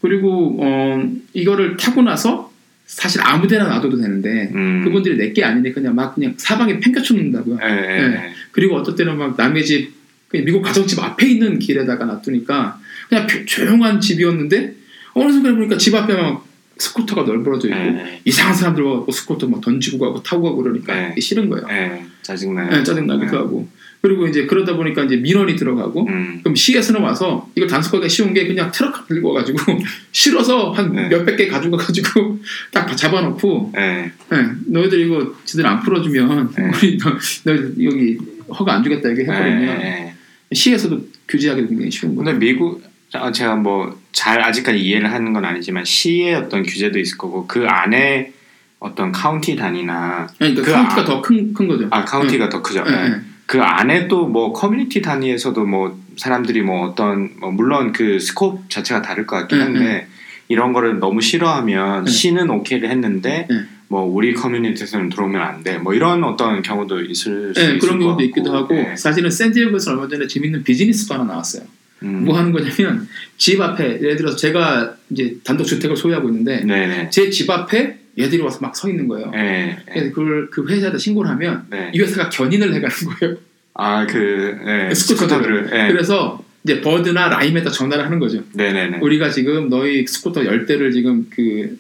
[0.02, 2.52] 그리고 어, 이거를 타고 나서
[2.86, 4.82] 사실 아무 데나 놔둬도 되는데 음.
[4.84, 7.58] 그분들이 내게 아닌데 그냥 막 그냥 사방에 팽겨쳐 놓는다고요.
[7.58, 8.34] 네, 네, 네.
[8.52, 9.94] 그리고 어떨 때는 막 남의 집
[10.28, 14.76] 그냥 미국 가정집 앞에 있는 길에다가 놔두니까 그냥 표- 조용한 집이었는데
[15.14, 16.46] 어느 순간에 보니까 집 앞에 막
[16.78, 18.22] 스쿠터가 널브러져 있고 네.
[18.26, 21.68] 이상한 사람들 와고 스쿠터 막 던지고 가고 타고 가고 그러니까 싫은 거예요.
[21.68, 22.70] 네, 짜증나요.
[22.72, 23.68] 네, 짜증나기도 하고
[24.02, 28.48] 그리고 이제 그러다 보니까 이제 민원이 들어가고 음, 그럼 시에서는 와서 이걸 단속하기가 쉬운 게
[28.48, 29.60] 그냥 트럭 들고 와가지고
[30.12, 31.08] 실어서 한 네.
[31.08, 32.40] 몇백 개 가지고 가지고
[32.72, 34.38] 딱 잡아놓고 네, 네,
[34.68, 36.72] 너희들 이거 지들 안 풀어주면 네.
[36.74, 37.12] 우리 너,
[37.44, 38.18] 너 여기
[38.50, 40.16] 허가 안 주겠다 이렇게 해버리면 네.
[40.52, 42.26] 시에서도 규제하기 굉장히 쉬운 거예요.
[42.32, 42.84] 근데 미국
[43.14, 47.66] 아, 제가 뭐 잘 아직까지 이해를 하는 건 아니지만 시의 어떤 규제도 있을 거고 그
[47.66, 48.34] 안에
[48.80, 51.88] 어떤 카운티 단위나 그러니까 그 카운티가 아- 더큰 큰 거죠.
[51.92, 52.84] 아 카운티가 더 크죠.
[52.84, 53.10] 네, 네.
[53.10, 53.16] 네.
[53.52, 59.28] 그 안에 또뭐 커뮤니티 단위에서도 뭐 사람들이 뭐 어떤 뭐 물론 그 scope 자체가 다를
[59.28, 60.08] 것 같긴 네, 한데
[60.48, 62.10] 이런 거를 너무 싫어하면 네.
[62.10, 63.64] 시는 오케이를 했는데 네.
[63.90, 65.80] 뭐 우리 커뮤니티에서는 들어오면 안 돼.
[65.80, 68.24] 뭐 이런 어떤 경우도 있을 수 네, 있을 그런 것 경우도.
[68.24, 68.96] 있기도 하고 네.
[68.96, 71.64] 사실은 샌디에고에서 얼마 전에 재밌는 비즈니스도 하나 나왔어요.
[72.04, 72.24] 음.
[72.24, 73.06] 뭐 하는 거냐면
[73.38, 77.10] 집 앞에 예를 들어서 제가 이제 단독 주택을 소유하고 있는데 네네.
[77.10, 79.30] 제집 앞에 얘들이 와서 막 서 있는 거예요.
[79.32, 79.78] 네.
[79.86, 79.94] 네.
[79.94, 81.92] 그래서 그걸 그 회사에다 신고를 하면 네.
[81.94, 83.38] 이 회사가 견인을 해가는 거예요.
[83.74, 84.94] 아그 네.
[84.94, 85.70] 스쿠터들을.
[85.70, 85.92] 네.
[85.92, 88.44] 그래서 이제 버드나 라임에다 전화를 하는 거죠.
[88.54, 89.00] 네네네.
[89.02, 91.78] 우리가 지금 너희 스쿠터 열 대를 지금 그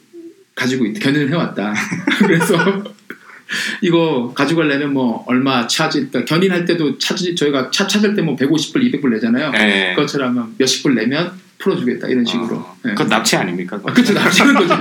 [0.56, 1.74] 가지고 있, 견인을 해왔다.
[2.20, 2.56] 그래서
[3.82, 8.36] 이거 가지고 가려면 뭐 얼마 차지, 그러니까 견인할 때도 차지 저희가 차 찾을 때 뭐
[8.36, 9.52] 150불, 200불 내잖아요.
[9.52, 9.94] 네.
[9.96, 12.56] 그것처럼 몇십 불 내면 풀어주겠다 이런 식으로.
[12.58, 12.92] 어, 네.
[12.92, 13.80] 그건 납치 아닙니까?
[13.86, 14.76] 아, 그쵸 납치하는 거죠.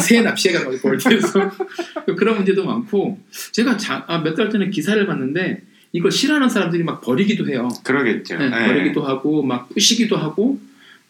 [0.00, 1.50] 새 납치해가 거죠 볼트에서
[2.16, 3.18] 그런 문제도 많고
[3.52, 3.76] 제가
[4.06, 5.62] 아, 몇달 전에 기사를 봤는데
[5.92, 7.68] 이걸 싫어하는 사람들이 막 버리기도 해요.
[7.82, 8.36] 그러겠죠.
[8.38, 8.66] 네, 네.
[8.66, 10.58] 버리기도 하고 막 부시기도 하고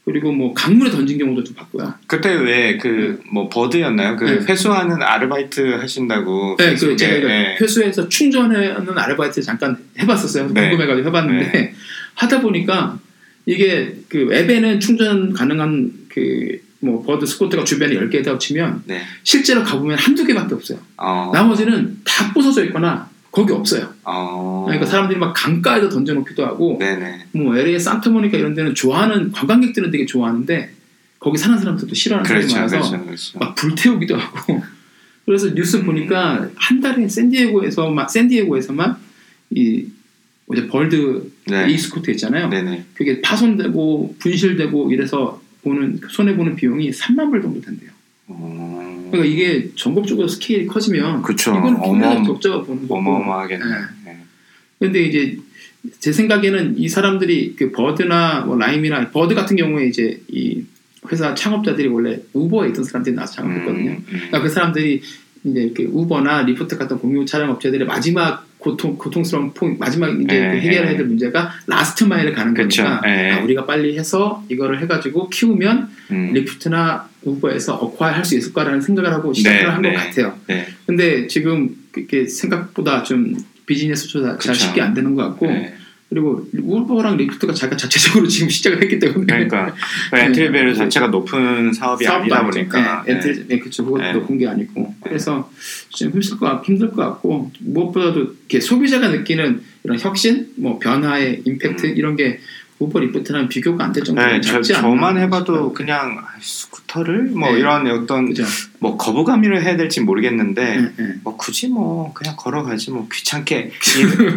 [0.04, 1.92] 그리고 뭐 강물에 던진 경우도 좀 봤고요.
[2.06, 4.14] 그때 왜 그 뭐 버드였나요?
[4.16, 4.46] 그 네.
[4.48, 7.56] 회수하는 아르바이트 하신다고 네, 그 제가 네.
[7.60, 10.48] 회수해서 충전하는 아르바이트 잠깐 해봤었어요.
[10.52, 10.68] 네.
[10.70, 11.74] 궁금해가지고 해봤는데
[12.14, 12.98] 하다 보니까
[13.46, 19.02] 이게 그 앱에는 충전 가능한 그 뭐 버드 스쿠터가 주변에 10개 있다고 치면 네.
[19.22, 20.78] 실제로 가보면 한두 개밖에 없어요.
[20.96, 21.30] 어.
[21.32, 23.92] 나머지는 다 부서져 있거나 거기 없어요.
[24.04, 24.62] 어.
[24.66, 27.26] 그러니까 사람들이 막 강가에다 던져놓기도 하고 네네.
[27.32, 30.70] 뭐 LA 산타모니카 이런 데는 좋아하는 관광객들은 되게 좋아하는데
[31.18, 33.38] 거기 사는 사람들도 싫어하는 그렇죠, 사람이 많아서 그렇죠, 그렇죠.
[33.38, 34.62] 막 불태우기도 하고
[35.26, 35.86] 그래서 뉴스 음.
[35.86, 38.96] 보니까 한 달에 샌디에고에서만 샌디에고에서만
[39.50, 39.86] 이
[40.52, 41.70] 이제 버드 네.
[41.70, 42.48] 이 스쿠터 있잖아요.
[42.48, 42.84] 네네.
[42.94, 47.90] 그게 파손되고 분실되고 이래서 보는 손해 보는 비용이 3만 불 정도 된대요.
[48.28, 49.08] 어.
[49.10, 51.52] 그러니까 이게 전국적으로 스케일이 커지면 그쵸.
[51.52, 52.96] 이건 어마어마- 적자가 보는 거고.
[52.98, 53.64] 어마어마하겠네.
[53.64, 53.74] 네.
[54.04, 54.18] 네.
[54.78, 55.36] 근데 이제
[56.00, 60.62] 제 생각에는 이 사람들이 그 버드나 뭐 라임이나 버드 같은 경우에 이제 이
[61.10, 63.90] 회사 창업자들이 원래 우버에 있던 사람들이 나와서 창업했거든요.
[63.90, 64.04] 음, 음.
[64.08, 65.00] 그러니까 그 사람들이
[65.44, 70.50] 이제 이렇게 우버나 리프트 같은 공유 차량 업체들의 마지막 고통 고통스러운 포 마지막 이제 네,
[70.50, 70.96] 그 해결해야 네.
[70.96, 72.82] 될 문제가 last mile을 가는 그쵸.
[72.82, 73.32] 거니까 네.
[73.32, 76.32] 아, 우리가 빨리 해서 이거를 해가지고 키우면 음.
[76.32, 79.96] 리프트나 우버에서 acquire할 수 있을 거라는 생각을 하고 시작을 네, 한것 네.
[79.96, 80.38] 같아요.
[80.46, 80.66] 네.
[80.86, 83.36] 근데 지금 그게 생각보다 좀
[83.66, 84.54] 비즈니스조차 잘 그쵸.
[84.54, 85.74] 쉽게 안 되는 것 같고 네.
[86.08, 89.74] 그리고 우버랑 리프트가 자기가 자체적으로 지금 시작을 했기 때문에 그러니까
[90.10, 92.10] 그 entry level 자체가 높은 사업이 네.
[92.10, 92.44] 아니다.
[92.44, 93.84] 보니까 네, entry, 네, 그쵸.
[93.84, 94.12] 그것도 네.
[94.12, 95.50] 높은 게 아니고 그래서
[95.90, 101.42] 좀 힘들 것, 같- 힘들 것 같고 무엇보다도 이렇게 소비자가 느끼는 이런 혁신, 뭐 변화의
[101.44, 102.38] 임팩트 이런 게
[102.78, 105.72] 우버 리프트랑 비교가 안 될 정도로 네, 저, 저만 해봐도.
[105.72, 107.60] 그냥 아, 스쿠터를 뭐 네.
[107.60, 108.44] 이런 어떤 그죠.
[108.80, 111.14] 뭐 거부감이라 해야 될지 모르겠는데 네, 네.
[111.24, 113.70] 뭐 굳이 뭐 그냥 걸어가지 뭐 귀찮게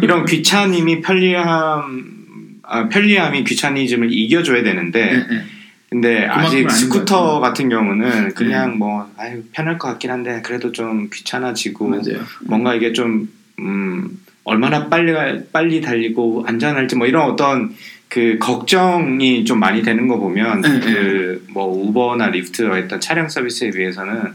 [0.02, 2.20] 이, 런 귀차니즘이 편리함
[2.62, 5.42] 아, 편리함이 귀차니즘을 이겨줘야 되는데 네, 네.
[5.90, 7.40] 근데 아직 스쿠터.
[7.40, 12.20] 같은 경우는 그냥 뭐 아유 편할 것 같긴 한데 그래도 좀 귀찮아지고 맞아요.
[12.46, 13.28] 뭔가 이게 좀
[13.58, 17.74] 음, 얼마나 빨리 갈- 빨리 달리고 안전할지 뭐 이런 어떤
[18.10, 24.32] 그 걱정이 좀 많이 되는 거 보면 네, 그뭐 우버나 리프트 어떤 차량 서비스에 비해서는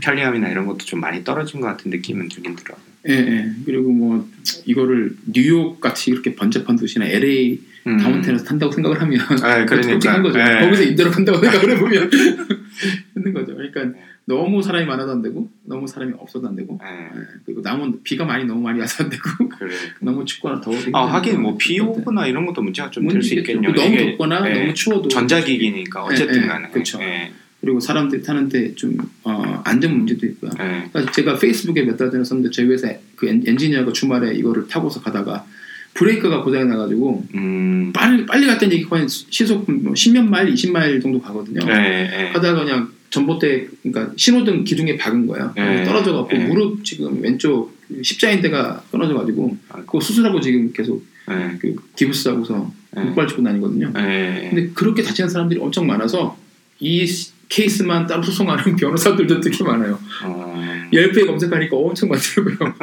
[0.00, 2.76] 편리함이나 이런 것도 좀 많이 떨어진 것 같은 느낌은 들긴 들어요.
[3.08, 3.50] 예, 예.
[3.64, 4.28] 그리고 뭐
[4.66, 7.96] 이거를 뉴욕 같이 이렇게 번잡한 도시나 LA 음.
[7.98, 10.22] 다운타운에서 탄다고 생각을 하면 네, 그러니까.
[10.22, 10.38] 거죠.
[10.38, 10.60] 네.
[10.60, 12.10] 거기서 임대로 탄다고 생각을 해보면
[13.14, 13.54] 힘든 거죠.
[13.54, 18.02] 그러니까 너무 사람이 많아도 안 되고 너무 사람이 없어도 안 되고 네, 예, 그리고 남은
[18.02, 19.22] 비가 많이 너무 많이 와서 안 되고
[19.58, 19.74] 그래.
[20.00, 22.02] 너무 춥거나 더워도 아 하긴 뭐 힘든 비것 같아요.
[22.02, 23.34] 오거나 이런 것도 문제가 좀 될 수.
[23.34, 23.72] 있겠네요.
[23.72, 26.68] 너무 덥거나 예, 너무 추워도 전자기기니까 어쨌든 예, 예, 간에.
[26.70, 26.98] 그렇죠.
[27.02, 30.50] 예, 그리고 사람들이 타는데 좀 어, 안전 문제도 있고요.
[30.58, 30.88] 예.
[30.90, 35.02] 그러니까 제가 페이스북에 몇 달 전에 썼는데 저희 회사 그 엔- 엔지니어가 주말에 이거를 타고서
[35.02, 35.44] 가다가
[35.92, 37.92] 브레이크가 고장이 나가지고 음.
[37.94, 41.60] 빨리 빨리 갔다는 얘기 거의 시속 뭐 10몇 마일, 20마일 정도 가거든요.
[41.70, 42.26] 예, 예.
[42.32, 42.88] 하다가 그냥
[43.18, 45.52] 전봇대 그러니까 신호등 기둥에 박은 거예요.
[45.56, 45.84] 네.
[45.84, 46.46] 떨어져 갖고 네.
[46.46, 49.76] 무릎 지금 왼쪽 십자인대가 끊어져 가지고 아.
[49.82, 53.00] 그거 수술하고 지금 계속 예, 그 기부스 하고서 예.
[53.00, 53.92] 목발 짚고 다니거든요.
[53.92, 56.36] 근데 그렇게 다치는 사람들이 엄청 많아서
[56.80, 59.98] 이 시- 케이스만 따로 소송하는 변호사들도 되게 많아요.
[60.24, 62.74] 어, 10배 검색하니까 엄청 많더라고요.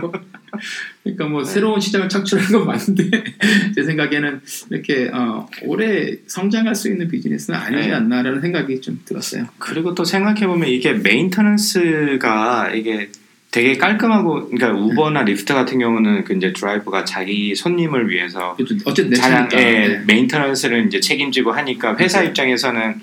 [1.03, 1.49] 그러니까 뭐 네.
[1.49, 3.09] 새로운 시장을 창출하는 건 맞는데
[3.73, 7.93] 제 생각에는 이렇게 어, 오래 성장할 수 있는 비즈니스는 아니지 네.
[7.93, 9.47] 않나라는 생각이 좀 들었어요.
[9.57, 13.09] 그리고 또 생각해 보면 이게 메인터넌스가 이게
[13.51, 18.55] 되게 깔끔하고 그러니까 우버나 리프트 같은 경우는 그 이제 드라이버가 자기 손님을 위해서
[18.85, 19.57] 어쨌든 내 차량의 차니까.
[19.57, 20.03] 네.
[20.07, 22.21] maintenance를 이제 책임지고 하니까 회사.
[22.23, 23.01] 입장에서는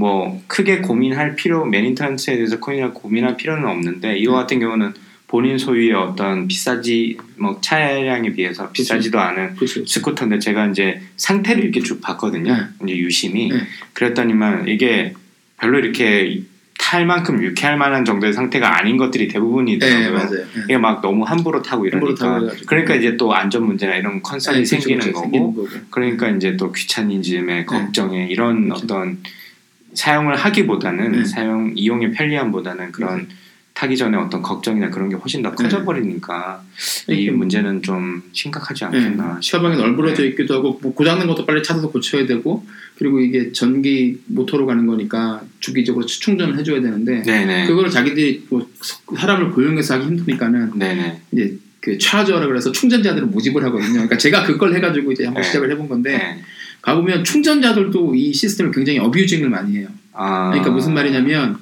[0.00, 4.94] 뭐 크게 고민할 필요 maintenance에 대해서 고민할 고민할 필요는 없는데 이거 같은 경우는
[5.26, 9.84] 본인 소유의 어떤 비싸지 뭐 차량에 비해서 비싸지도 않은 그렇죠.
[9.84, 12.68] 스쿠터인데 제가 이제 상태를 이렇게 쭉 봤거든요.
[12.82, 13.60] 이제 유심히 네.
[13.92, 15.12] 그랬더니만 이게
[15.58, 16.44] 별로 이렇게
[16.78, 20.30] 탈 만큼 유쾌할 만한 정도의 상태가 아닌 것들이 대부분이더라고요.
[20.30, 20.36] 네.
[20.36, 20.62] 네.
[20.64, 22.66] 이게 막 너무 함부로 타고 함부로 이러니까 타고 해가지고.
[22.66, 25.12] 그러니까 이제 또 안전 문제나 이런 컨설이 네, 그렇죠, 생기는 그렇죠.
[25.12, 25.68] 거고 생기는 거고.
[25.90, 28.84] 그러니까 이제 또 귀차니즘에 걱정에 이런 그렇죠.
[28.84, 29.18] 어떤
[29.94, 31.24] 사용을 하기보다는 네.
[31.24, 33.26] 사용 이용의 편리함보다는 그런
[33.74, 35.56] 타기 전에 어떤 걱정이나 그런 게 훨씬 더 네.
[35.56, 36.62] 커져버리니까
[37.08, 40.28] 이 이렇게 문제는 좀 심각하지 네, 않겠나 시가방이 널브러져 네.
[40.28, 42.66] 있기도 하고 뭐 고장난 것도 빨리 찾아서 고쳐야 되고
[42.98, 48.68] 그리고 이게 전기 모터로 가는 거니까 주기적으로 충전을 해줘야 되는데 네네 그거를 자기들이 뭐
[49.16, 53.92] 사람을 고용해서 하기 힘드니까는 네네 이제 그 차저라 그래서 충전자들을 모집을 하거든요.
[53.92, 55.46] 그러니까 제가 그걸 해가지고 이제 한번 네.
[55.46, 56.42] 시작을 해본 건데 네.
[56.82, 59.88] 가보면 충전자들도 이 시스템을 굉장히 어뷰징을 많이 해요.
[60.12, 61.58] 아, 그러니까 무슨 말이냐면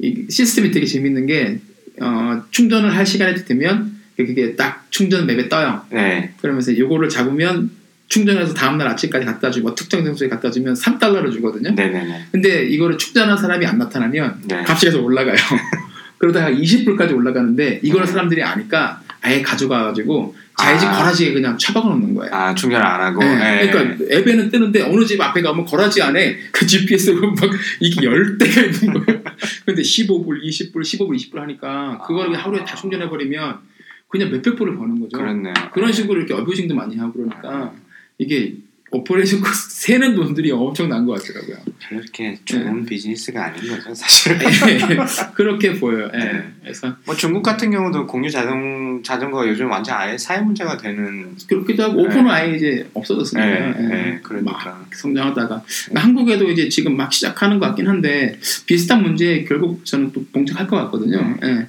[0.00, 1.60] 이 시스템이 되게 재밌는 게
[2.00, 5.82] 어, 충전을 할 시간이 되면 그게 딱 충전 맵에 떠요.
[5.90, 6.34] 네.
[6.40, 7.70] 그러면서 요거를 잡으면
[8.08, 11.70] 충전해서 다음날 아침까지 갖다 주고 뭐 특정 장소에 갖다 주면 3달러를 주거든요.
[11.74, 12.26] 네네네.
[12.30, 14.64] 근데 이거를 충전한 사람이 안 나타나면 네.
[14.66, 15.36] 값이 계속 올라가요.
[16.18, 18.12] 그러다가 20불까지 올라가는데 이거를 네.
[18.12, 20.98] 사람들이 아니까 아예 가져가가지고 자기 집 아.
[20.98, 22.32] 거라지에 그냥 처박아 놓는 거예요.
[22.32, 23.20] 아 충전 안 하고.
[23.20, 23.62] 네.
[23.62, 23.70] 네.
[23.70, 27.50] 그러니까 앱에는 뜨는데 어느 집 앞에 가면 거라지 안에 그 GPS로 막
[27.80, 29.22] 이게 열 대가 있는 거예요.
[29.64, 32.40] 근데 15불, 20불, 15불, 20불 하니까 그거를 아.
[32.40, 33.60] 하루에 다 충전해 버리면
[34.08, 35.16] 그냥 몇백 불을 버는 거죠.
[35.16, 35.54] 그렇네요.
[35.72, 37.72] 그런 식으로 이렇게 abusing도 많이 하고 그러니까
[38.18, 38.56] 이게
[38.94, 41.56] operation cost 세는 돈들이 엄청난 것 같더라고요.
[41.90, 44.38] 이렇게 좋은 비즈니스가 아닌 거죠 사실.
[45.34, 46.08] 그렇게 보여요.
[46.14, 46.18] 예.
[46.18, 46.44] 네.
[46.62, 51.36] 그래서 뭐 중국 같은 경우도 공유 자동 자전거가 요즘 완전 아예 사회 문제가 되는.
[51.48, 52.02] 그렇기도 하고 네.
[52.02, 53.82] 오포는 아예 이제 없어졌으니까 네, 예.
[53.82, 54.52] 네, 그러니까.
[54.52, 60.12] 막 성장하다가 그러니까 한국에도 이제 지금 막 시작하는 것 같긴 한데 비슷한 문제에 결국 저는
[60.12, 61.36] 또 봉착할 것 같거든요.
[61.42, 61.66] 예.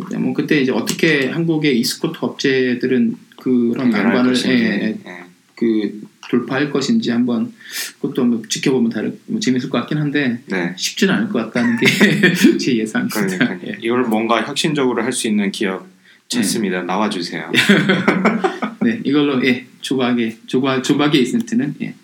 [0.00, 4.34] 그때 뭐 그때 이제 어떻게 한국의 이스코트 업체들은 그런 난관을.
[4.46, 5.24] 예, 예, 예.
[5.56, 7.52] 그 돌파할 것인지 한번
[8.00, 10.74] 그것도 한번 지켜보면 다를 뭐 재밌을 것 같긴 한데 네.
[10.76, 11.86] 쉽지는 않을 것 같다는 게
[12.58, 13.26] 제 예상입니다.
[13.26, 13.78] 그러니까 예.
[13.80, 15.86] 이걸 뭔가 혁신적으로 할 수 있는 기업
[16.28, 16.82] 찾습니다.
[16.82, 17.50] 나와주세요.
[18.82, 21.94] 네, 이걸로 예 조박의 조박 조박의 이센트는 예,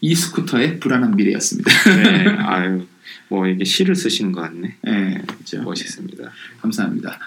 [0.00, 1.70] 이 스쿠터의 불안한 미래였습니다.
[1.96, 2.28] 네.
[2.38, 2.86] 아유
[3.28, 4.76] 뭐 이게 시를 쓰시는 것 같네.
[4.86, 5.62] 예, 그렇죠.
[5.62, 6.30] 멋있습니다.
[6.60, 7.18] 감사합니다.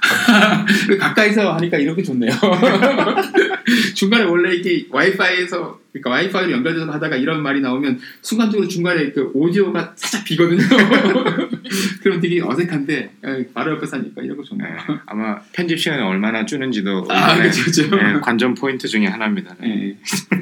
[1.00, 2.32] 가까이서 하니까 이렇게 좋네요.
[3.96, 9.94] 중간에 원래 이게 와이파이에서 그러니까 와이파이로 연결돼서 하다가 이런 말이 나오면 순간적으로 중간에 그 오디오가
[9.96, 10.62] 살짝 비거든요.
[12.04, 14.50] 그럼 되게 어색한데 예, 바로 옆에서 하니까 이런 거 네.
[14.50, 14.78] 좋네요.
[15.06, 17.96] 아마 편집 시간이 얼마나 주는지도 아, 그렇죠, 그렇죠.
[17.96, 19.56] 네, 관전 포인트 중에 하나입니다.
[19.60, 19.90] 네.
[19.90, 19.98] 예,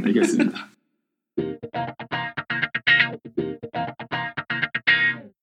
[0.05, 0.69] 알겠습니다.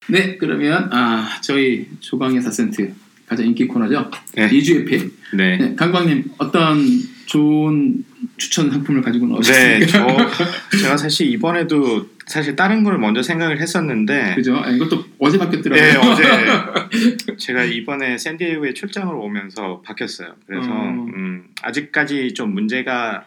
[0.09, 2.93] 네, 그러면 아 저희 조광의 사센트
[3.27, 4.11] 가장 인기 코너죠.
[4.35, 4.49] 네.
[4.51, 5.17] 2주의 pick.
[5.35, 5.57] 네.
[5.57, 6.85] 네, 강광님 어떤
[7.27, 8.05] 좋은
[8.37, 10.31] 추천 상품을 가지고 네, 나오셨습니까?
[10.71, 14.57] 저 제가 사실 이번에도 사실 다른 걸 먼저 생각을 했었는데 그죠?
[14.57, 15.83] 아, 이것도 어제 바뀌었더라고요.
[15.83, 20.35] 네, 어제 제가 이번에 샌디에고에 출장을 오면서 바뀌었어요.
[20.47, 21.07] 그래서 어.
[21.15, 23.25] 음, 아직까지 좀 문제가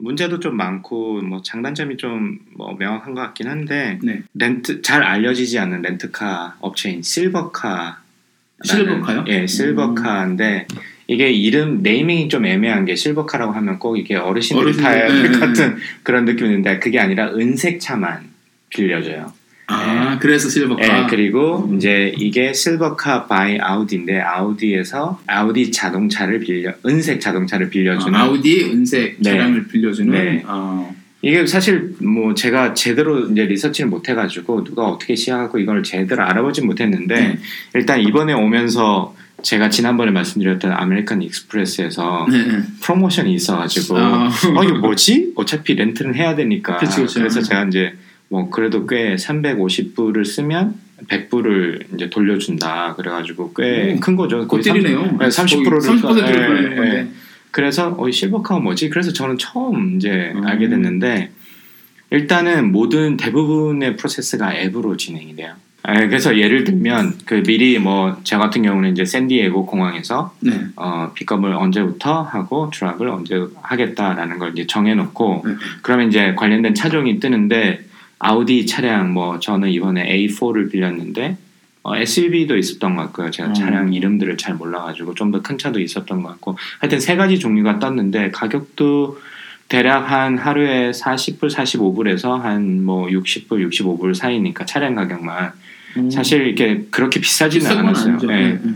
[0.00, 4.22] 문제도 좀 많고 뭐 장단점이 좀 뭐 명확한 것 같긴 한데 네.
[4.34, 8.00] 렌트 잘 알려지지 않는 렌트카 업체인 실버카
[8.64, 9.24] 실버카요?
[9.28, 10.66] 예, 실버카인데
[11.06, 15.38] 이게 이름 naming이 좀 애매한 게 실버카라고 하면 꼭 이게 어르신들이 어르신들, 네, 것 네,
[15.38, 18.24] 같은 그런 느낌인데 그게 아니라 은색 차만
[18.70, 19.32] 빌려줘요.
[19.70, 20.82] 아, 그래서 실버카.
[20.82, 28.24] 예, 그리고 이제 이게 실버카 by 아우디인데 아우디에서 아우디 자동차를 빌려 은색 자동차를 빌려주는 아,
[28.24, 29.30] 아우디 은색 네.
[29.30, 30.10] 차량을 빌려주는.
[30.10, 30.42] 네.
[30.46, 30.88] 아,
[31.20, 36.66] 이게 사실 뭐 제가 제대로 이제 리서치를 못 해가지고 누가 어떻게 시작하고 이걸 제대로 알아보진
[36.66, 37.38] 못했는데 네.
[37.74, 42.62] 일단 이번에 오면서 제가 지난번에 말씀드렸던 아메리칸 익스프레스에서 네, 네.
[42.80, 44.30] 프로모션이 있어가지고 아.
[44.56, 45.32] 어 이거 뭐지?
[45.36, 47.20] 어차피 렌트는 해야 되니까 그치, 그치.
[47.20, 47.92] 래서 제가 이제
[48.28, 50.74] 뭐 그래도 꽤 350불을 쓰면
[51.08, 54.46] 100불을 이제 돌려준다 그래가지고 꽤 오, 큰 거죠.
[54.46, 55.18] 거의 꽃들이네요.
[55.30, 56.76] 30, 30%를 30%를 예, 돌리는 예.
[56.76, 57.08] 건데.
[57.50, 58.90] 그래서 어, 실버카가 뭐지?
[58.90, 60.46] 그래서 저는 처음 이제 음.
[60.46, 61.30] 알게 됐는데
[62.10, 65.54] 일단은 모든 대부분의 프로세스가 앱으로 진행이 돼요.
[65.82, 70.52] 아, 그래서 예를 들면 그 미리 뭐 저 같은 경우는 이제 샌디에고 공항에서 네.
[70.76, 75.54] 어, 픽업을 언제부터 하고 드랍을 언제 하겠다라는 걸 이제 정해놓고 네.
[75.82, 77.87] 그러면 이제 관련된 차종이 뜨는데
[78.18, 81.36] 아우디 차량 뭐 저는 이번에 A4를 빌렸는데
[81.84, 83.30] 어, SUV도 있었던 것 같고요.
[83.30, 83.54] 제가 음.
[83.54, 87.78] 차량 이름들을 잘 몰라가지고 좀 더 큰 차도 있었던 것 같고 하여튼 세 가지 종류가
[87.78, 89.18] 떴는데 가격도
[89.68, 95.52] 대략 한 하루에 40불, 45불에서 한 뭐 60불, 65불 사이니까 차량 가격만
[95.98, 96.10] 음.
[96.10, 98.18] 사실 이렇게 그렇게 비싸지는 않았어요.
[98.18, 98.74] 네, 네.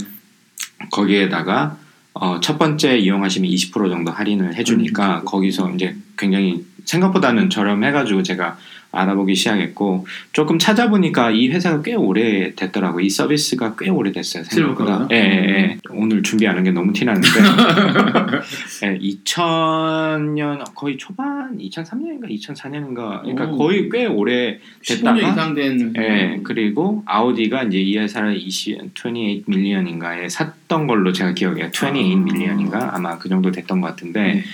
[0.90, 1.76] 거기에다가
[2.14, 8.58] 어, 첫 번째 이용하시면 20% 정도 할인을 해주니까 음, 거기서 이제 굉장히 생각보다는 저렴해가지고 제가
[8.92, 15.08] 알아보기 시작했고 조금 찾아보니까 이 회사가 꽤 오래 됐더라고 이 서비스가 꽤 오래 됐어요 생각보다?
[15.10, 15.78] 예, 예, 예.
[15.90, 17.28] 오늘 준비하는 게 너무 티나는데
[18.84, 23.56] 예, 2000년 거의 초반 2003년인가 2004년인가 그러니까 오.
[23.58, 25.92] 거의 꽤 오래 15년 됐다가 이상 된.
[25.96, 29.12] 예, 그리고 아우디가 이제 이 회사를 20, 28
[29.46, 31.66] 밀리언인가에 샀던 걸로 제가 기억해요.
[31.66, 31.92] 28 아.
[31.92, 34.44] 밀리언인가 아마 그 정도 됐던 것 같은데 네.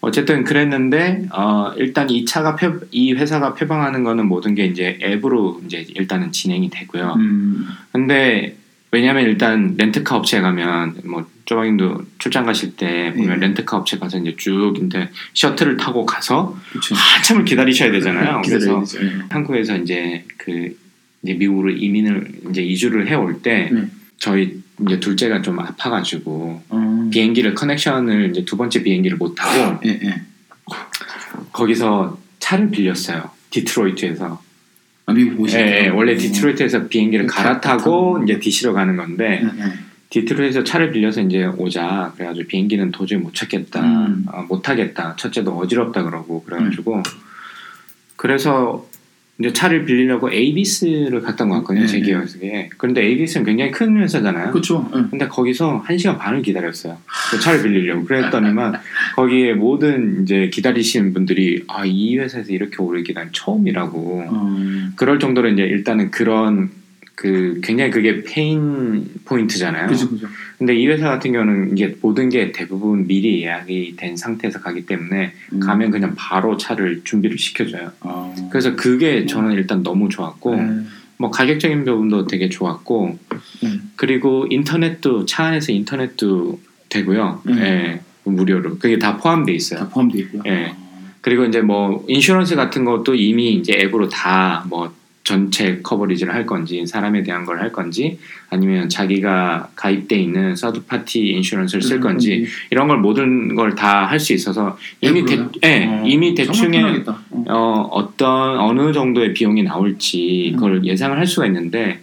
[0.00, 4.98] 어쨌든 그랬는데 어, 일단 이 차가 표, 이 회사가 표방 하는 거는 모든 게 이제
[5.02, 7.14] 앱으로 이제 일단은 진행이 되고요.
[7.18, 7.66] 음.
[7.92, 8.56] 근데
[8.90, 13.46] 왜냐하면 일단 렌트카 업체에 가면 뭐 조방님도 출장 가실 때 보면 네.
[13.46, 16.94] 렌트카 업체 가서 이제 쭉 이제 셔틀을 타고 가서 그렇죠.
[16.94, 18.40] 한참을 기다리셔야 되잖아요.
[18.46, 19.04] 그래서 되죠.
[19.04, 19.10] 예.
[19.30, 20.76] 한국에서 이제 그
[21.22, 23.88] 이제 미국으로 이민을 이제 이주를 해올 때 네.
[24.18, 27.08] 저희 이제 둘째가 좀 아파가지고 어.
[27.12, 30.22] 비행기를 커넥션을 이제 두 번째 비행기를 못 타고 예, 예.
[31.52, 34.42] 거기서 차를 빌렸어요 디트로이트에서.
[35.06, 35.56] 아, 미국 오시.
[35.56, 39.72] 예, 예, 원래 디트로이트에서 비행기를 갈아타고 이제 DC로 가는 건데 예, 예.
[40.10, 42.12] 디트로이트에서 차를 빌려서 이제 오자.
[42.16, 43.80] 그래가지고 비행기는 도저히 못 찾겠다.
[43.82, 44.26] 음.
[44.28, 45.14] 아, 못 타겠다.
[45.16, 47.02] 첫째도 어지럽다 그러고 그래가지고
[48.16, 48.88] 그래서
[49.40, 52.06] 이제 차를 빌리려고 에이비스를 갔던 것 같거든요 제 네, 네.
[52.06, 54.88] 기억에 그런데 에이비스는 굉장히 큰 회사잖아요 그렇죠.
[54.94, 55.02] 예.
[55.10, 56.98] 근데 거기서 한 시간 반을 기다렸어요
[57.30, 58.74] 그 차를 빌리려고 그랬더니만
[59.16, 64.56] 거기에 모든 이제 기다리시는 분들이 아 이 회사에서 이렇게 오래 기다린 처음이라고 어.
[64.96, 66.70] 그럴 정도로 이제 일단은 그런
[67.14, 69.86] 그 굉장히 그게 pain point잖아요.
[69.86, 70.26] 그죠, 그죠.
[70.58, 75.32] 근데 이 회사 같은 경우는 이게 모든 게 대부분 미리 예약이 된 상태에서 가기 때문에
[75.52, 75.60] 음.
[75.60, 77.92] 가면 그냥 바로 차를 준비를 시켜줘요.
[78.00, 78.34] 어.
[78.50, 80.80] 그래서 그게 저는 일단 너무 좋았고 네.
[81.16, 83.18] 뭐 가격적인 부분도 되게 좋았고
[83.64, 83.90] 음.
[83.96, 87.42] 그리고 인터넷도 차 안에서 인터넷도 되고요.
[87.48, 87.58] 음.
[87.58, 89.80] 예, 무료로 그게 다 포함돼 있어요.
[89.80, 90.42] 다 포함되어 있고요.
[90.46, 90.74] 예.
[91.20, 94.92] 그리고 이제 뭐 insurance 같은 것도 이미 이제 앱으로 다뭐
[95.24, 98.18] 전체 coverage를 할 건지 사람에 대한 걸 할 건지
[98.50, 104.20] 아니면 자기가 가입돼 있는 third party insurance를 쓸 건지 이런 걸 모든 걸 다 할
[104.20, 105.50] 수 있어서 이미 대, 앱으로요?
[105.64, 107.04] 예, 어, 이미 대충의.
[107.06, 107.44] 어.
[107.48, 110.56] 어, 어떤 어느 정도의 비용이 나올지 음.
[110.56, 112.00] 그걸 예상을 할 수가 있는데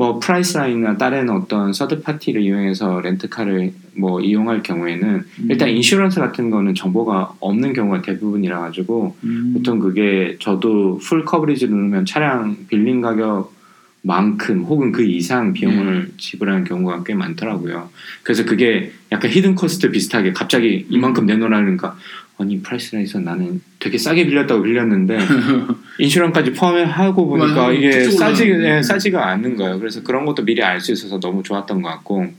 [0.00, 5.74] 뭐 프라이스라인이나 다른 어떤 서드 파티를 이용해서 렌트카를 뭐 이용할 경우에는 일단 음.
[5.74, 9.52] insurance 같은 거는 정보가 없는 경우가 대부분이라 가지고 음.
[9.52, 17.04] 보통 그게 저도 full coverage를 누르면 차량 빌린 가격만큼 혹은 그 이상 비용을 지불하는 경우가
[17.04, 17.90] 꽤 많더라고요.
[18.22, 21.98] 그래서 그게 약간 hidden cost 비슷하게 갑자기 이만큼 내놓으라니까
[22.40, 25.18] 아니 프라이스라인에서 나는 되게 싸게 빌렸다고 빌렸는데
[25.98, 27.72] insurance까지 포함하고 보니까 맞아요.
[27.74, 28.48] 이게 싸지.
[28.50, 29.78] 예, 싸지가 않는 거예요.
[29.78, 32.32] 그래서 그런 것도 미리 알 수 있어서 너무 좋았던 것 같고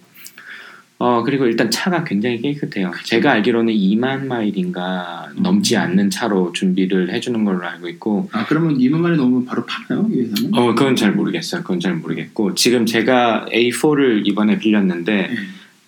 [0.98, 2.92] 어 그리고 일단 차가 굉장히 깨끗해요.
[3.06, 8.98] 제가 알기로는 2만 마일인가 넘지 않는 차로 준비를 해주는 걸로 알고 있고, 아 그러면 2만
[9.00, 10.52] 마리 넘으면 바로 파나요 이 회사는?
[10.54, 11.62] 어 그건 잘 모르겠어요.
[11.64, 15.36] 그건 잘 모르겠고 지금 제가 A4를 이번에 빌렸는데 네.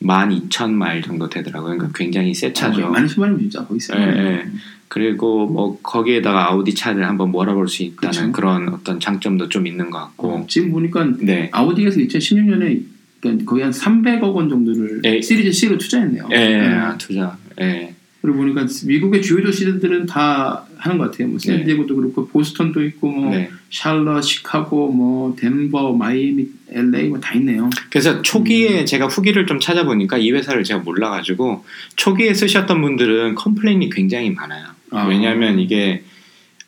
[0.03, 1.77] 12,000마일 정도 되더라고요.
[1.77, 2.85] 그러니까 굉장히 새 차죠.
[2.85, 3.97] 어, 많은 신발이면 진짜 거의 세요.
[3.99, 4.45] 예, 예.
[4.87, 8.31] 그리고 뭐 거기에다가 아우디 차를 한번 몰아볼 수 있다는 그쵸.
[8.31, 11.49] 그런 어떤 장점도 좀 있는 것 같고, 어, 지금 보니까 네.
[11.51, 12.83] 아우디에서 2016년에
[13.19, 15.21] 그러니까 거의 한 300억 원 정도를 예.
[15.21, 16.27] 시리즈 C로 투자했네요.
[16.31, 16.67] 예, 네.
[16.67, 17.37] 아, 투자.
[17.61, 17.92] 예.
[18.23, 21.27] 그리고 보니까 미국의 주요 도시들은 다 하는 것 같아요.
[21.27, 21.57] 뭐 네.
[21.57, 23.49] 샌디에고도 그렇고 보스턴도 있고 뭐 네.
[23.69, 27.69] 샬럿, 시카고, 뭐 덴버, 마이애미, LA 뭐 다 있네요.
[27.89, 28.85] 그래서 초기에 음.
[28.85, 31.65] 제가 후기를 좀 찾아보니까 이 회사를 제가 몰라가지고
[31.97, 34.67] 초기에 쓰셨던 분들은 complain이 굉장히 많아요.
[34.91, 35.05] 아.
[35.05, 36.03] 왜냐하면 이게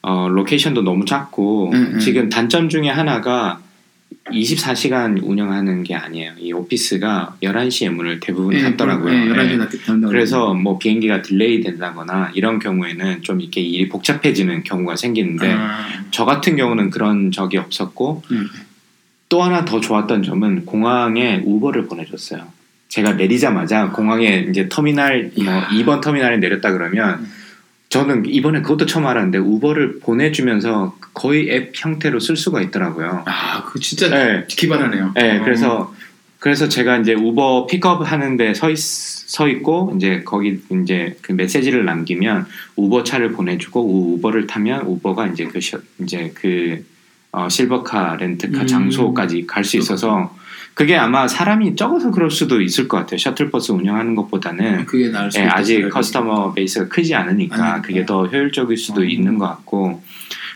[0.01, 1.99] 어, location도 너무 작고 음, 음.
[1.99, 3.62] 지금 단점 중에 하나가
[4.32, 6.34] 24시간 운영하는 게 아니에요.
[6.39, 9.13] 이 오피스가 11시에 문을 대부분 닫더라고요.
[9.13, 9.86] 예, 11시에 예.
[9.86, 10.11] 닫는다고.
[10.11, 16.26] 그래서 뭐 비행기가 delay 된다거나 이런 경우에는 좀 이렇게 일이 복잡해지는 경우가 생기는데 아, 저
[16.26, 18.47] 같은 경우는 그런 적이 없었고 음.
[19.30, 22.47] 또 하나 더 좋았던 점은 공항에 우버를 보내줬어요.
[22.89, 25.67] 제가 내리자마자 공항에 이제 터미널 뭐 이야.
[25.69, 27.32] 2번 터미널에 내렸다 그러면 음.
[27.96, 33.24] 저는 이번에 그것도 처음 알았는데 우버를 보내주면서 거의 앱 형태로 쓸 수가 있더라고요.
[33.26, 34.43] 아, 그 진짜 네.
[34.50, 35.14] 기발하네요.
[35.16, 35.43] 네, 어.
[35.43, 35.96] 그래서
[36.39, 41.86] 그래서 제가 이제 우버 픽업 하는데 서, 있, 서 있고 이제 거기 이제 그 메시지를
[41.86, 43.82] 남기면 우버 차를 보내주고
[44.16, 46.86] 우버를 타면 우버가 이제 그 셔- 이제 그
[47.32, 48.68] 어, 실버카 렌트카 음.
[48.68, 50.36] 장소까지 갈 수 있어서
[50.76, 53.17] 그게 아마 사람이 적어서 그럴 수도 있을 것 같아요.
[53.17, 55.43] 셔틀버스 운영하는 것보다는 그게 나을 수 예.
[55.45, 55.89] 아직.
[55.89, 57.82] customer base가 크지 않으니까 아니니까.
[57.82, 59.03] 그게 더 효율적일 수도 어.
[59.05, 60.03] 있는 것 같고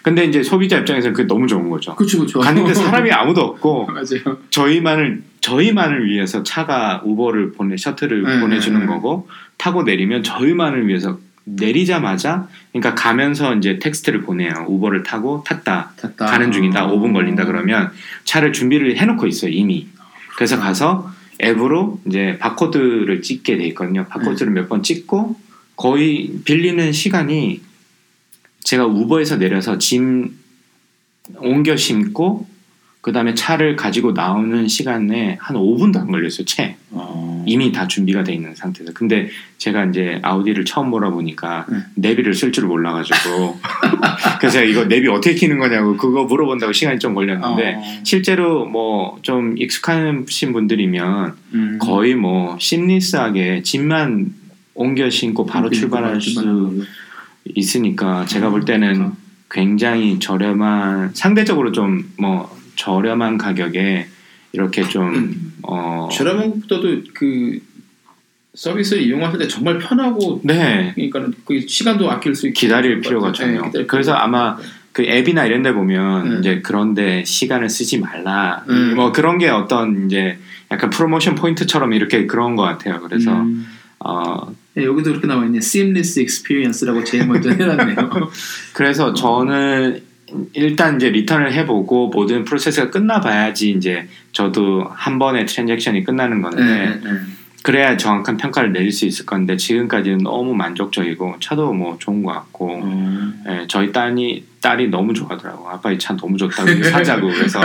[0.04, 1.96] 근데 이제 소비자 입장에서는 그게 너무 좋은 거죠.
[1.96, 2.40] 그렇죠, 그렇죠.
[2.40, 4.38] 갔는데 사람이 아무도 없고 맞아요.
[4.50, 8.92] 저희만을 저희만을 위해서 차가 우버를 보내 셔틀을 네, 보내주는 네, 네.
[8.92, 14.66] 거고 타고 내리면 저희만을 위해서 내리자마자 그러니까 가면서 이제 텍스트를 보내요.
[14.68, 15.94] 우버를 타고 탔다.
[15.96, 16.26] 됐다.
[16.26, 16.86] 가는 중이다.
[16.86, 16.92] 어.
[17.00, 17.92] 5분 걸린다 그러면
[18.26, 19.88] 차를 준비를 해놓고 있어요 이미.
[20.40, 21.12] 그래서 가서
[21.44, 24.06] 앱으로 이제 바코드를 찍게 돼 있거든요.
[24.08, 25.36] 바코드를 몇 번 찍고
[25.76, 27.60] 거의 빌리는 시간이
[28.64, 30.38] 제가 우버에서 내려서 짐
[31.36, 32.48] 옮겨 심고
[33.02, 36.46] 그 다음에 차를 가지고 나오는 시간에 한 5분도 안 걸렸어요.
[36.46, 37.46] 채 어.
[37.48, 38.92] 이미 다 준비가 돼 있는 상태에서.
[38.94, 41.78] 근데 제가 이제 아우디를 처음 몰아보니까 네.
[41.96, 43.60] 내비를 쓸 줄 몰라가지고
[44.42, 48.02] 그래서 이거 내비 어떻게 키는 거냐고 그거 물어본다고 시간이 좀 걸렸는데 어.
[48.04, 51.78] 실제로 뭐 좀 익숙하신 분들이면 음.
[51.80, 54.34] 거의 뭐 심리스하게 짐만
[54.74, 56.86] 옮겨 신고 바로 출발할 수
[57.46, 59.16] 있으니까 제가 볼 때는 그렇죠.
[59.52, 64.08] 굉장히 저렴한 상대적으로 좀뭐 저렴한 가격에
[64.54, 66.08] 이렇게 좀 어.
[66.12, 67.60] 저렴한 것보다도 그
[68.56, 73.70] 서비스를 이용하실 때 정말 편하고 네 그러니까 그 시간도 아낄 수 있고 기다릴 필요가 전혀.
[73.72, 74.58] 네, 그래서 아마.
[74.92, 76.40] 그 앱이나 이런 데 보면 네.
[76.40, 78.96] 이제 그런데 시간을 쓰지 말라 음.
[78.96, 80.40] 뭐 그런 게 어떤 이제
[80.72, 83.68] 약간 promotion point처럼 이렇게 그런 것 같아요 그래서 음.
[84.00, 85.58] 어 네, 여기도 그렇게 나와 있네.
[85.58, 88.10] seamless experience라고 제일 먼저 해놨네요.
[88.74, 90.02] 그래서 저는
[90.54, 96.86] 일단 이제 return을 해보고 모든 process가 끝나봐야지 이제 저도 한 번의 transaction이 끝나는 건데 네,
[97.04, 97.20] 네.
[97.62, 102.80] 그래야 정확한 평가를 내릴 수 있을 건데 지금까지는 너무 만족적이고 차도 뭐 좋은 것 같고
[102.82, 103.32] 어.
[103.50, 107.60] 예, 저희 딸이 딸이 너무 좋아하더라고 아빠 이 차 너무 좋다고 사자고 그래서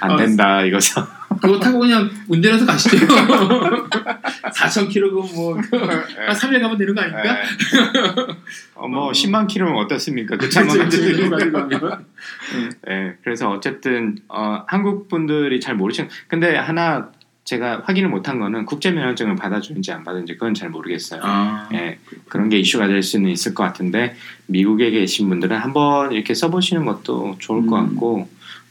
[0.00, 1.06] 안 된다 이거서
[1.40, 2.96] 그거 타고 그냥 운전해서 가시죠.
[4.52, 5.62] 4,000km고 뭐한
[6.34, 7.36] 3일 가면 되는 거 아닙니까?
[8.74, 11.36] 어, 뭐 10만 킬로면 어떻습니까 그 차만 가지고.
[12.88, 17.10] 예, 그래서 어쨌든 어, 한국 분들이 잘 모르시는 근데 하나
[17.44, 21.20] 제가 확인을 못한 거는 국제 면허증을 받아주는지 안 받는지 그건 잘 모르겠어요.
[21.24, 24.14] 아, 예, 그런 게 이슈가 될 수는 있을 것 같은데
[24.46, 27.88] 미국에 계신 분들은 한번 이렇게 써보시는 것도 좋을 것 음.
[27.88, 28.28] 같고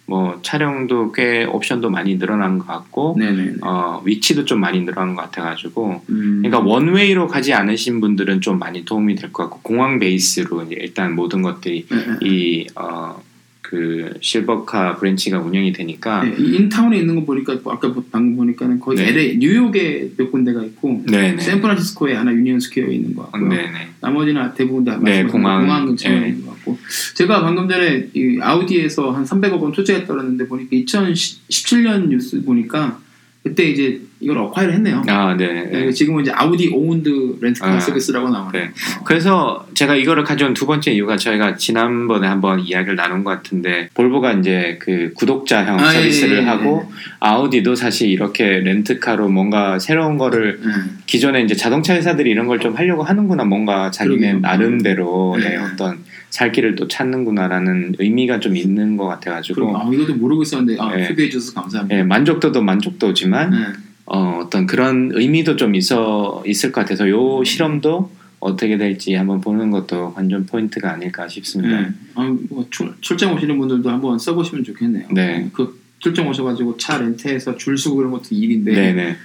[0.09, 3.57] 뭐 차량도 꽤 옵션도 많이 늘어난 것 같고 네네.
[3.61, 6.41] 어, 위치도 좀 많이 늘어난 것 같아가지고 음.
[6.43, 11.13] 그러니까 one way로 가지 않으신 분들은 좀 많이 도움이 될 것 같고 공항 베이스로 일단
[11.15, 12.17] 모든 것들이 네, 네.
[12.23, 13.21] 이 어,
[13.69, 18.35] 그 실버카 branch가 운영이 되니까 네, 이 in town에 있는 거 보니까 뭐 아까 방금
[18.35, 19.09] 보니까는 거의 네.
[19.09, 23.47] LA 뉴욕에 몇 군데가 있고 네네 샌프란시스코에 하나 유니온 스퀘어에 있는 것 같고요.
[23.47, 26.29] 네네 나머지는 대부분 다 네, 공항, 공항 근처에 네.
[26.29, 26.79] 있는 것 같고
[27.13, 32.99] 제가 방금 전에 이 아우디에서 한 300억 원 투자했다 그랬는데 보니까 2017년 뉴스 보니까
[33.41, 35.01] 그때 이제 이걸 acquire를 했네요.
[35.07, 35.47] 아, 네.
[35.47, 35.85] 네.
[35.85, 38.49] 네, 지금은 이제 아우디 owned 렌트카 아, 서비스라고 나와요.
[38.53, 38.65] 네.
[38.65, 39.03] 어.
[39.05, 44.33] 그래서 제가 이거를 가져온 두 번째 이유가 저희가 지난번에 한번 이야기를 나눈 것 같은데 볼보가
[44.33, 46.45] 이제 그 구독자형 아, 서비스를 예, 예, 예.
[46.45, 50.71] 하고 아우디도 사실 이렇게 렌트카로 뭔가 새로운 거를 네.
[51.05, 54.39] 기존에 이제 자동차 회사들이 이런 걸 좀 하려고 하는구나 뭔가 자기네 그러게요.
[54.41, 55.51] 나름대로 네.
[55.51, 55.97] 네, 어떤
[56.29, 60.95] 살 길을 또 찾는구나라는 의미가 좀 있는 것 같아가지고 그럼 아, 이것도 모르고 있었는데 아,
[60.95, 61.05] 네.
[61.07, 61.97] 소개해 주셔서 감사합니다.
[61.97, 63.57] 예, 만족도도 만족도지만 네.
[64.05, 69.69] 어, 어떤 그런 의미도 좀 있어 있을 것 같아서 요 실험도 어떻게 될지 한번 보는
[69.71, 71.81] 것도 완전 포인트가 아닐까 싶습니다.
[71.81, 71.87] 네.
[72.15, 75.07] 아, 뭐 출, 출장 오시는 분들도 한번 써보시면 좋겠네요.
[75.11, 75.49] 네.
[75.53, 78.71] 그 출장 오셔가지고 차 렌트해서 줄 서고 그런 것도 일인데.
[78.71, 79.15] 네, 네.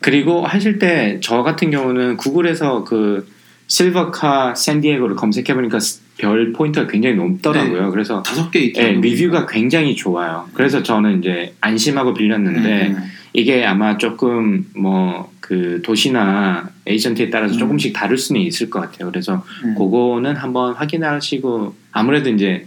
[0.00, 3.26] 그리고 하실 때 저 같은 경우는 구글에서 그
[3.68, 5.78] 실버카 샌디에고를 검색해 보니까
[6.16, 7.90] 별 포인트가 굉장히 높더라고요.
[7.90, 8.82] 그래서 다섯 개 있죠.
[8.82, 10.48] 예, 리뷰가 굉장히 좋아요.
[10.54, 12.96] 그래서 저는 이제 안심하고 빌렸는데 네.
[13.32, 17.58] 이게 아마 조금 뭐 그 도시나 에이전트에 따라서 음.
[17.58, 19.10] 조금씩 다를 수는 있을 것 같아요.
[19.10, 19.74] 그래서 네.
[19.74, 22.66] 그거는 한번 확인하시고 아무래도 이제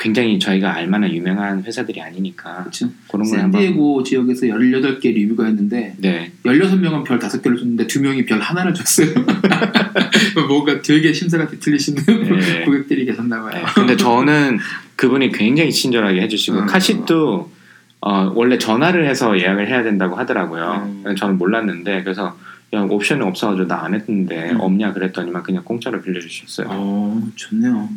[0.00, 2.88] 굉장히 저희가 알만한 유명한 회사들이 아니니까 그렇죠.
[3.10, 8.40] 그런 걸 한번 샌디에고 지역에서 18개 리뷰가 있는데 네 16명은 별 5개를 줬는데 2명이 별
[8.40, 9.08] 하나를 줬어요.
[10.48, 12.64] 뭔가 되게 심사가 뒤틀리시는 네.
[12.64, 13.52] 고객들이 계셨나 봐요.
[13.52, 14.58] 네, 근데 저는
[14.96, 16.66] 그분이 굉장히 친절하게 해주시고 음.
[16.66, 17.50] 카시트도
[18.00, 21.02] 어, 원래 전화를 해서 예약을 해야 된다고 하더라고요.
[21.04, 21.14] 음.
[21.14, 22.38] 저는 몰랐는데 그래서
[22.72, 24.60] 야, 옵션이 없어가지고 나 안 했는데 음.
[24.60, 26.68] 없냐 그랬더니만 그냥 공짜로 빌려주셨어요.
[26.70, 27.88] 어, 좋네요.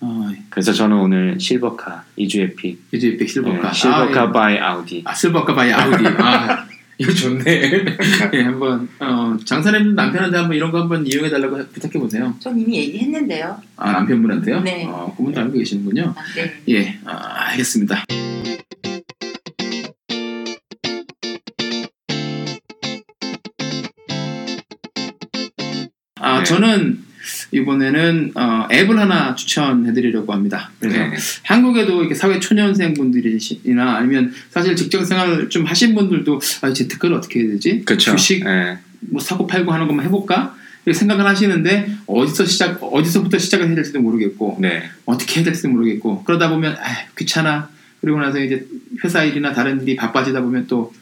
[0.00, 3.68] 아, 그래서 저는 오늘 실버카 이 주의 pick 이제 백 실버카.
[3.68, 4.32] 네, 실버카 아, 예.
[4.32, 6.04] by 아우디 아, 실버카 by 아우디.
[6.18, 6.66] 아,
[6.98, 7.44] 이거 좋네.
[8.34, 12.34] 예, 한번 어, 장사님 남편한테 한번 이런 거 한번 이용해 달라고 부탁해 보세요.
[12.40, 13.60] 전 이미 얘기했는데요.
[13.76, 14.60] 아, 남편분한테요?
[14.60, 14.86] 네.
[14.86, 16.14] 어, 그분도 알고 계시는군요.
[16.16, 16.54] 아, 네.
[16.68, 18.04] 예, 아, 알겠습니다.
[26.20, 26.44] 아, 네.
[26.44, 27.07] 저는
[27.52, 30.70] 이번에는 어, 앱을 하나 추천해드리려고 합니다.
[30.80, 31.12] 그래서 네.
[31.42, 37.40] 한국에도 이렇게 사회 초년생 분들이나 아니면 사실 직장 생활 좀 하신 분들도 아, 재테크를 어떻게
[37.40, 37.82] 해야 되지?
[37.84, 38.12] 그렇죠.
[38.12, 38.78] 주식 네.
[39.00, 40.56] 뭐 사고 팔고 하는 것만 해볼까?
[40.84, 44.84] 이렇게 생각을 하시는데 어디서 시작 어디서부터 시작을 해야 될지도 모르겠고 네.
[45.04, 47.68] 어떻게 해야 될지도 모르겠고 그러다 보면 아 귀찮아
[48.00, 48.64] 그리고 나서 이제
[49.04, 50.92] 회사 일이나 다른 일이 바빠지다 보면 또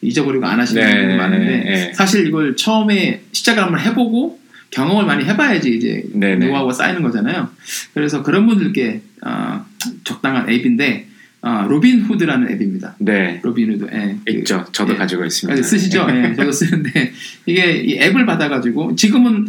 [0.00, 1.92] 잊어버리고 안 하시는 네, 분들이 많은데 네.
[1.94, 4.38] 사실 이걸 처음에 시작을 한번 해보고
[4.74, 6.46] 경험을 많이 해봐야지 이제 네, 네.
[6.46, 7.48] 노하우가 쌓이는 거잖아요.
[7.94, 9.64] 그래서 그런 분들께 어,
[10.02, 11.06] 적당한 앱인데
[11.42, 12.96] 어, 로빈 후드라는 앱입니다.
[12.98, 13.38] 네.
[13.42, 14.64] 로빈 후드 예, 그- 있죠.
[14.72, 14.96] 저도 예.
[14.96, 15.60] 가지고 있습니다.
[15.60, 16.06] 아, 쓰시죠?
[16.10, 17.12] 예, 저도 쓰는데
[17.44, 19.46] 이게 이 앱을 받아가지고 지금은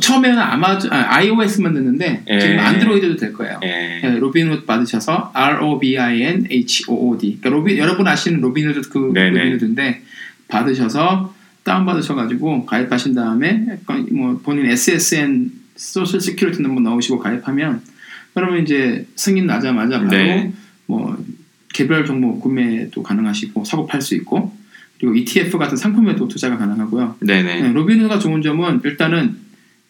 [0.00, 2.40] 처음에는 아마존 아, iOS만 넣는데 예.
[2.40, 3.58] 지금 안드로이드도 될 거예요.
[3.60, 4.00] 네.
[4.02, 7.38] 예, 로빈 후드 받으셔서 R O B I N H O O D.
[7.40, 9.38] 그러니까 로빈 여러분 아시는 로빈 후드 그 네네.
[9.38, 10.00] 로빈 후드인데
[10.48, 17.80] 받으셔서 다운 받으셔가지고 가입하신 다음에 약간 뭐 본인 SSN Social Security Number 넣으시고 가입하면
[18.34, 20.52] 그러면 이제 승인 나자마자 바로 네.
[20.86, 21.16] 뭐
[21.72, 24.54] 개별 종목 구매도 가능하시고 사고 팔 수 있고
[24.98, 27.16] 그리고 ETF 같은 상품에도 투자가 가능하고요.
[27.20, 27.60] 네네.
[27.62, 29.36] 네, 로빈후드가 좋은 점은 일단은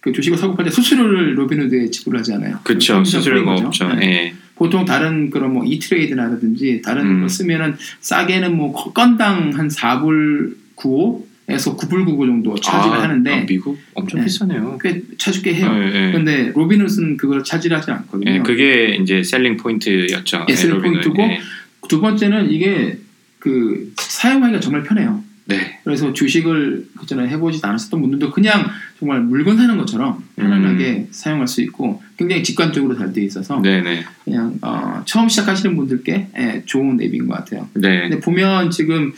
[0.01, 2.61] 그 주식을 사고 팔 때 수수료를 로빈후드에 지불하지 않아요.
[2.63, 3.05] 그렇죠.
[3.05, 3.55] 수수료가.
[3.55, 3.89] 없죠.
[3.95, 4.07] 네.
[4.07, 4.35] 예.
[4.55, 7.21] 보통 다른 그런 뭐 이트레이드라든지 다른 음.
[7.23, 13.31] 거 쓰면은 싸게는 뭐 건당 한 4불 95 에서 9불 99 정도 차지를 아, 하는데
[13.31, 14.27] 아, 미국 엄청 네.
[14.27, 14.79] 비싸네요.
[14.83, 15.71] 꽤 차주게 해요.
[15.75, 16.13] 예, 예.
[16.13, 18.31] 근데 로빈후드는 그걸 차지하지 않거든요.
[18.31, 20.47] 예, 그게 이제 selling point였죠.
[20.49, 21.09] 예, selling 로빈후드.
[21.11, 21.41] point고 예.
[21.89, 22.99] 두 번째는 이게
[23.39, 25.23] 그 사용하기가 정말 편해요.
[25.47, 25.79] 네.
[25.85, 28.67] 그래서 주식을 그전에 해보지도 않았었던 분들도 그냥
[28.99, 34.05] 정말 물건 사는 것처럼 편안하게 사용할 수 있고 굉장히 직관적으로 잘돼 있어서 네네.
[34.25, 37.69] 그냥 어, 처음 시작하시는 분들께 예, 좋은 앱인 것 같아요.
[37.75, 38.09] 네.
[38.09, 39.17] 근데 보면 지금 그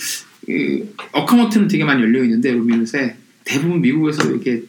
[1.12, 4.62] account는 되게 많이 열려 있는데 로빈후드에 대부분 미국에서 이렇게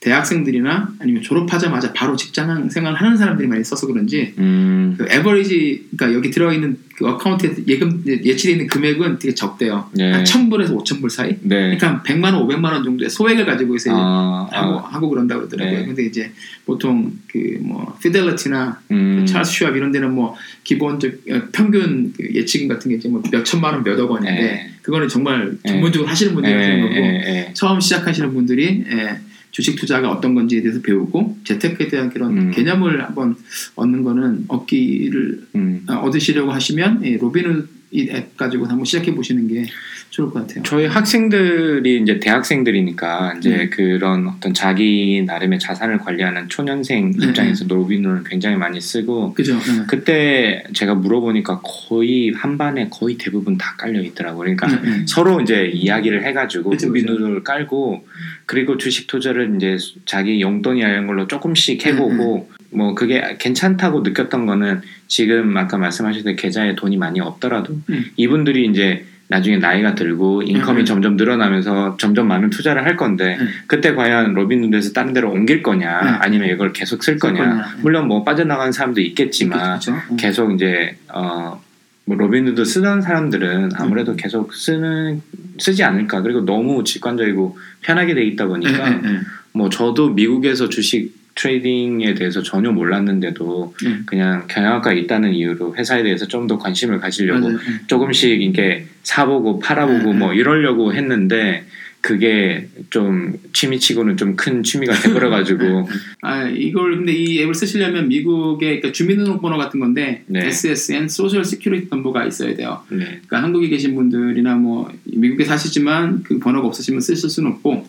[0.00, 4.94] 대학생들이나 아니면 졸업하자마자 바로 직장 생활 하는 사람들이 많이 써서 그런지 음.
[4.96, 9.90] 그 average 그러니까 여기 들어 있는 그 account에 예금 예치돼 있는 금액은 되게 적대요.
[9.92, 10.10] 네.
[10.10, 11.36] 한 1,000불에서 5,000불 사이.
[11.42, 11.76] 네.
[11.76, 13.94] 그러니까 100만 원, 500만 원 정도의 소액을 가지고 있어요.
[13.96, 15.80] 아, 하고 아, 하고 그런다 그러더라고요.
[15.80, 15.86] 네.
[15.86, 16.32] 근데 이제
[16.64, 19.26] 보통 그 뭐 피델리티나 음.
[19.26, 20.34] 찰스 슈압 이런 데는 뭐
[20.64, 24.70] 기본적 어, 평균 그 예치금 같은 게 이제 뭐 몇천만 원, 몇억 원인데 네.
[24.82, 25.72] 그거는 정말 네.
[25.72, 27.54] 전문적으로 하시는 분들이 하시는 예, 거고.
[27.54, 29.18] 처음 시작하시는 분들이 예,
[29.50, 32.50] 주식 투자가 어떤 건지에 대해서 배우고 재테크에 대한 그런 음.
[32.50, 33.36] 개념을 한번
[33.76, 35.86] 얻는 거는 얻기를 음.
[35.88, 39.66] 어, 얻으시려고 하시면 예, 로빈 이앱 가지고 한번 시작해 보시는 게
[40.10, 40.62] 좋을 것 같아요.
[40.64, 43.68] 저희 학생들이 이제 대학생들이니까 이제 네.
[43.70, 49.54] 그런 어떤 자기 나름의 자산을 관리하는 초년생 네, 입장에서 Robin을 굉장히 많이 쓰고 그죠?
[49.54, 49.84] 네.
[49.86, 54.54] 그때 제가 물어보니까 거의 한 반에 거의 대부분 다 깔려 있더라고요.
[54.56, 55.04] 그러니까 네, 네.
[55.06, 56.74] 서로 이제 이야기를 해가지고.
[56.80, 58.04] Robin을 깔고
[58.46, 64.46] 그리고 주식 투자를 이제 자기 용돈이 이런 걸로 조금씩 해보고 네, 뭐 그게 괜찮다고 느꼈던
[64.46, 68.04] 거는 지금 아까 말씀하셨듯이 계좌에 돈이 많이 없더라도 음.
[68.16, 70.84] 이분들이 이제 나중에 나이가 들고 income이 음.
[70.84, 73.48] 점점 늘어나면서 점점 많은 투자를 할 건데 음.
[73.68, 76.18] 그때 과연 Robinhood에서 다른 데로 옮길 거냐 음.
[76.20, 77.52] 아니면 이걸 계속 쓸 거냐 거냐.
[77.52, 77.60] 음.
[77.82, 79.80] 물론 뭐 빠져나가는 사람도 있겠지만.
[79.88, 80.16] 음.
[80.16, 81.62] 계속 이제 어,
[82.04, 83.70] 뭐 로빈후드 쓰던 사람들은 음.
[83.76, 85.22] 아무래도 계속 쓰는
[85.58, 89.20] 쓰지 않을까 그리고 너무 직관적이고 편하게 돼 있다 보니까 네, 네, 네.
[89.52, 94.02] 뭐 저도 미국에서 주식 trading에 대해서 전혀 몰랐는데도 음.
[94.04, 97.58] 그냥 경영학과 있다는 이유로 회사에 대해서 좀 더 관심을 가지려고 맞아요.
[97.58, 97.80] 음.
[97.86, 101.64] 조금씩 이렇게 사보고 팔아보고 음, 뭐 이러려고 했는데
[102.00, 105.86] 그게 좀 취미치고는 좀 큰 취미가 돼버려가지고
[106.22, 110.46] 아 이걸 근데 이 앱을 쓰시려면 미국의 그러니까 주민등록번호 같은 건데 네.
[110.46, 112.80] SSN Social Security Number가 있어야 돼요.
[112.88, 113.04] 네.
[113.04, 117.86] 그러니까 한국에 계신 분들이나 뭐 미국에 사시지만 그 번호가 없으시면 쓰실 수는 없고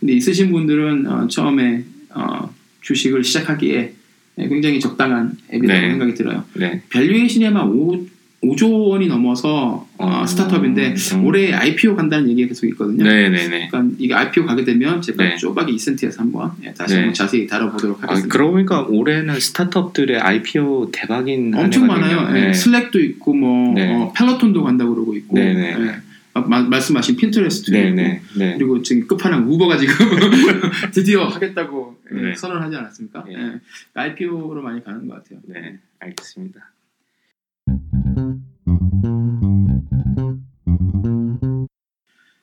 [0.00, 1.84] 근데 있으신 분들은 어, 처음에
[2.14, 2.50] 어,
[2.80, 3.92] 주식을 시작하기에
[4.36, 5.90] 굉장히 적당한 앱이라고 네.
[5.90, 6.44] 생각이 들어요.
[6.54, 6.80] 네.
[6.90, 8.06] valuation이 아마 5,
[8.42, 10.26] 5조 원이 넘어서 어, 어.
[10.26, 11.24] 스타트업인데 음.
[11.26, 13.04] 올해 IPO 간다는 얘기가 계속 있거든요.
[13.04, 13.68] 네네네.
[13.70, 15.36] 그러니까 이게 IPO 가게 되면 제가 네.
[15.36, 17.00] 쪼박의 2센트에서 한번 예, 다시 네.
[17.00, 18.32] 한번 자세히 다뤄보도록 아, 하겠습니다.
[18.32, 21.86] 그러고 보니까 올해는 스타트업들의 IPO 대박인 한 엄청.
[21.86, 22.30] 많아요.
[22.32, 22.48] 네.
[22.48, 23.92] 예, Slack도 있고 뭐 네.
[23.94, 25.76] 어, Peloton도 간다고 그러고 있고 네네.
[25.78, 25.96] 예,
[26.32, 28.20] 마- 마- 말씀하신 Pinterest도 있고 네네.
[28.38, 28.54] 네.
[28.56, 29.92] 그리고 지금 끝판왕 Uber가 지금
[30.92, 31.79] 드디어 하겠다고 예,
[32.12, 32.34] 네.
[32.34, 33.24] 선언하지 않았습니까?
[33.24, 33.34] 네.
[33.34, 33.60] 예,
[33.94, 35.40] IPO로 많이 가는 것 같아요.
[35.44, 35.78] 네.
[35.98, 36.72] 알겠습니다.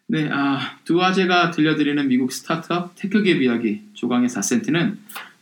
[0.09, 4.95] 네, 아, 두 아재가 들려드리는 미국 스타트업 테크 기업 이야기 조강의 2센트는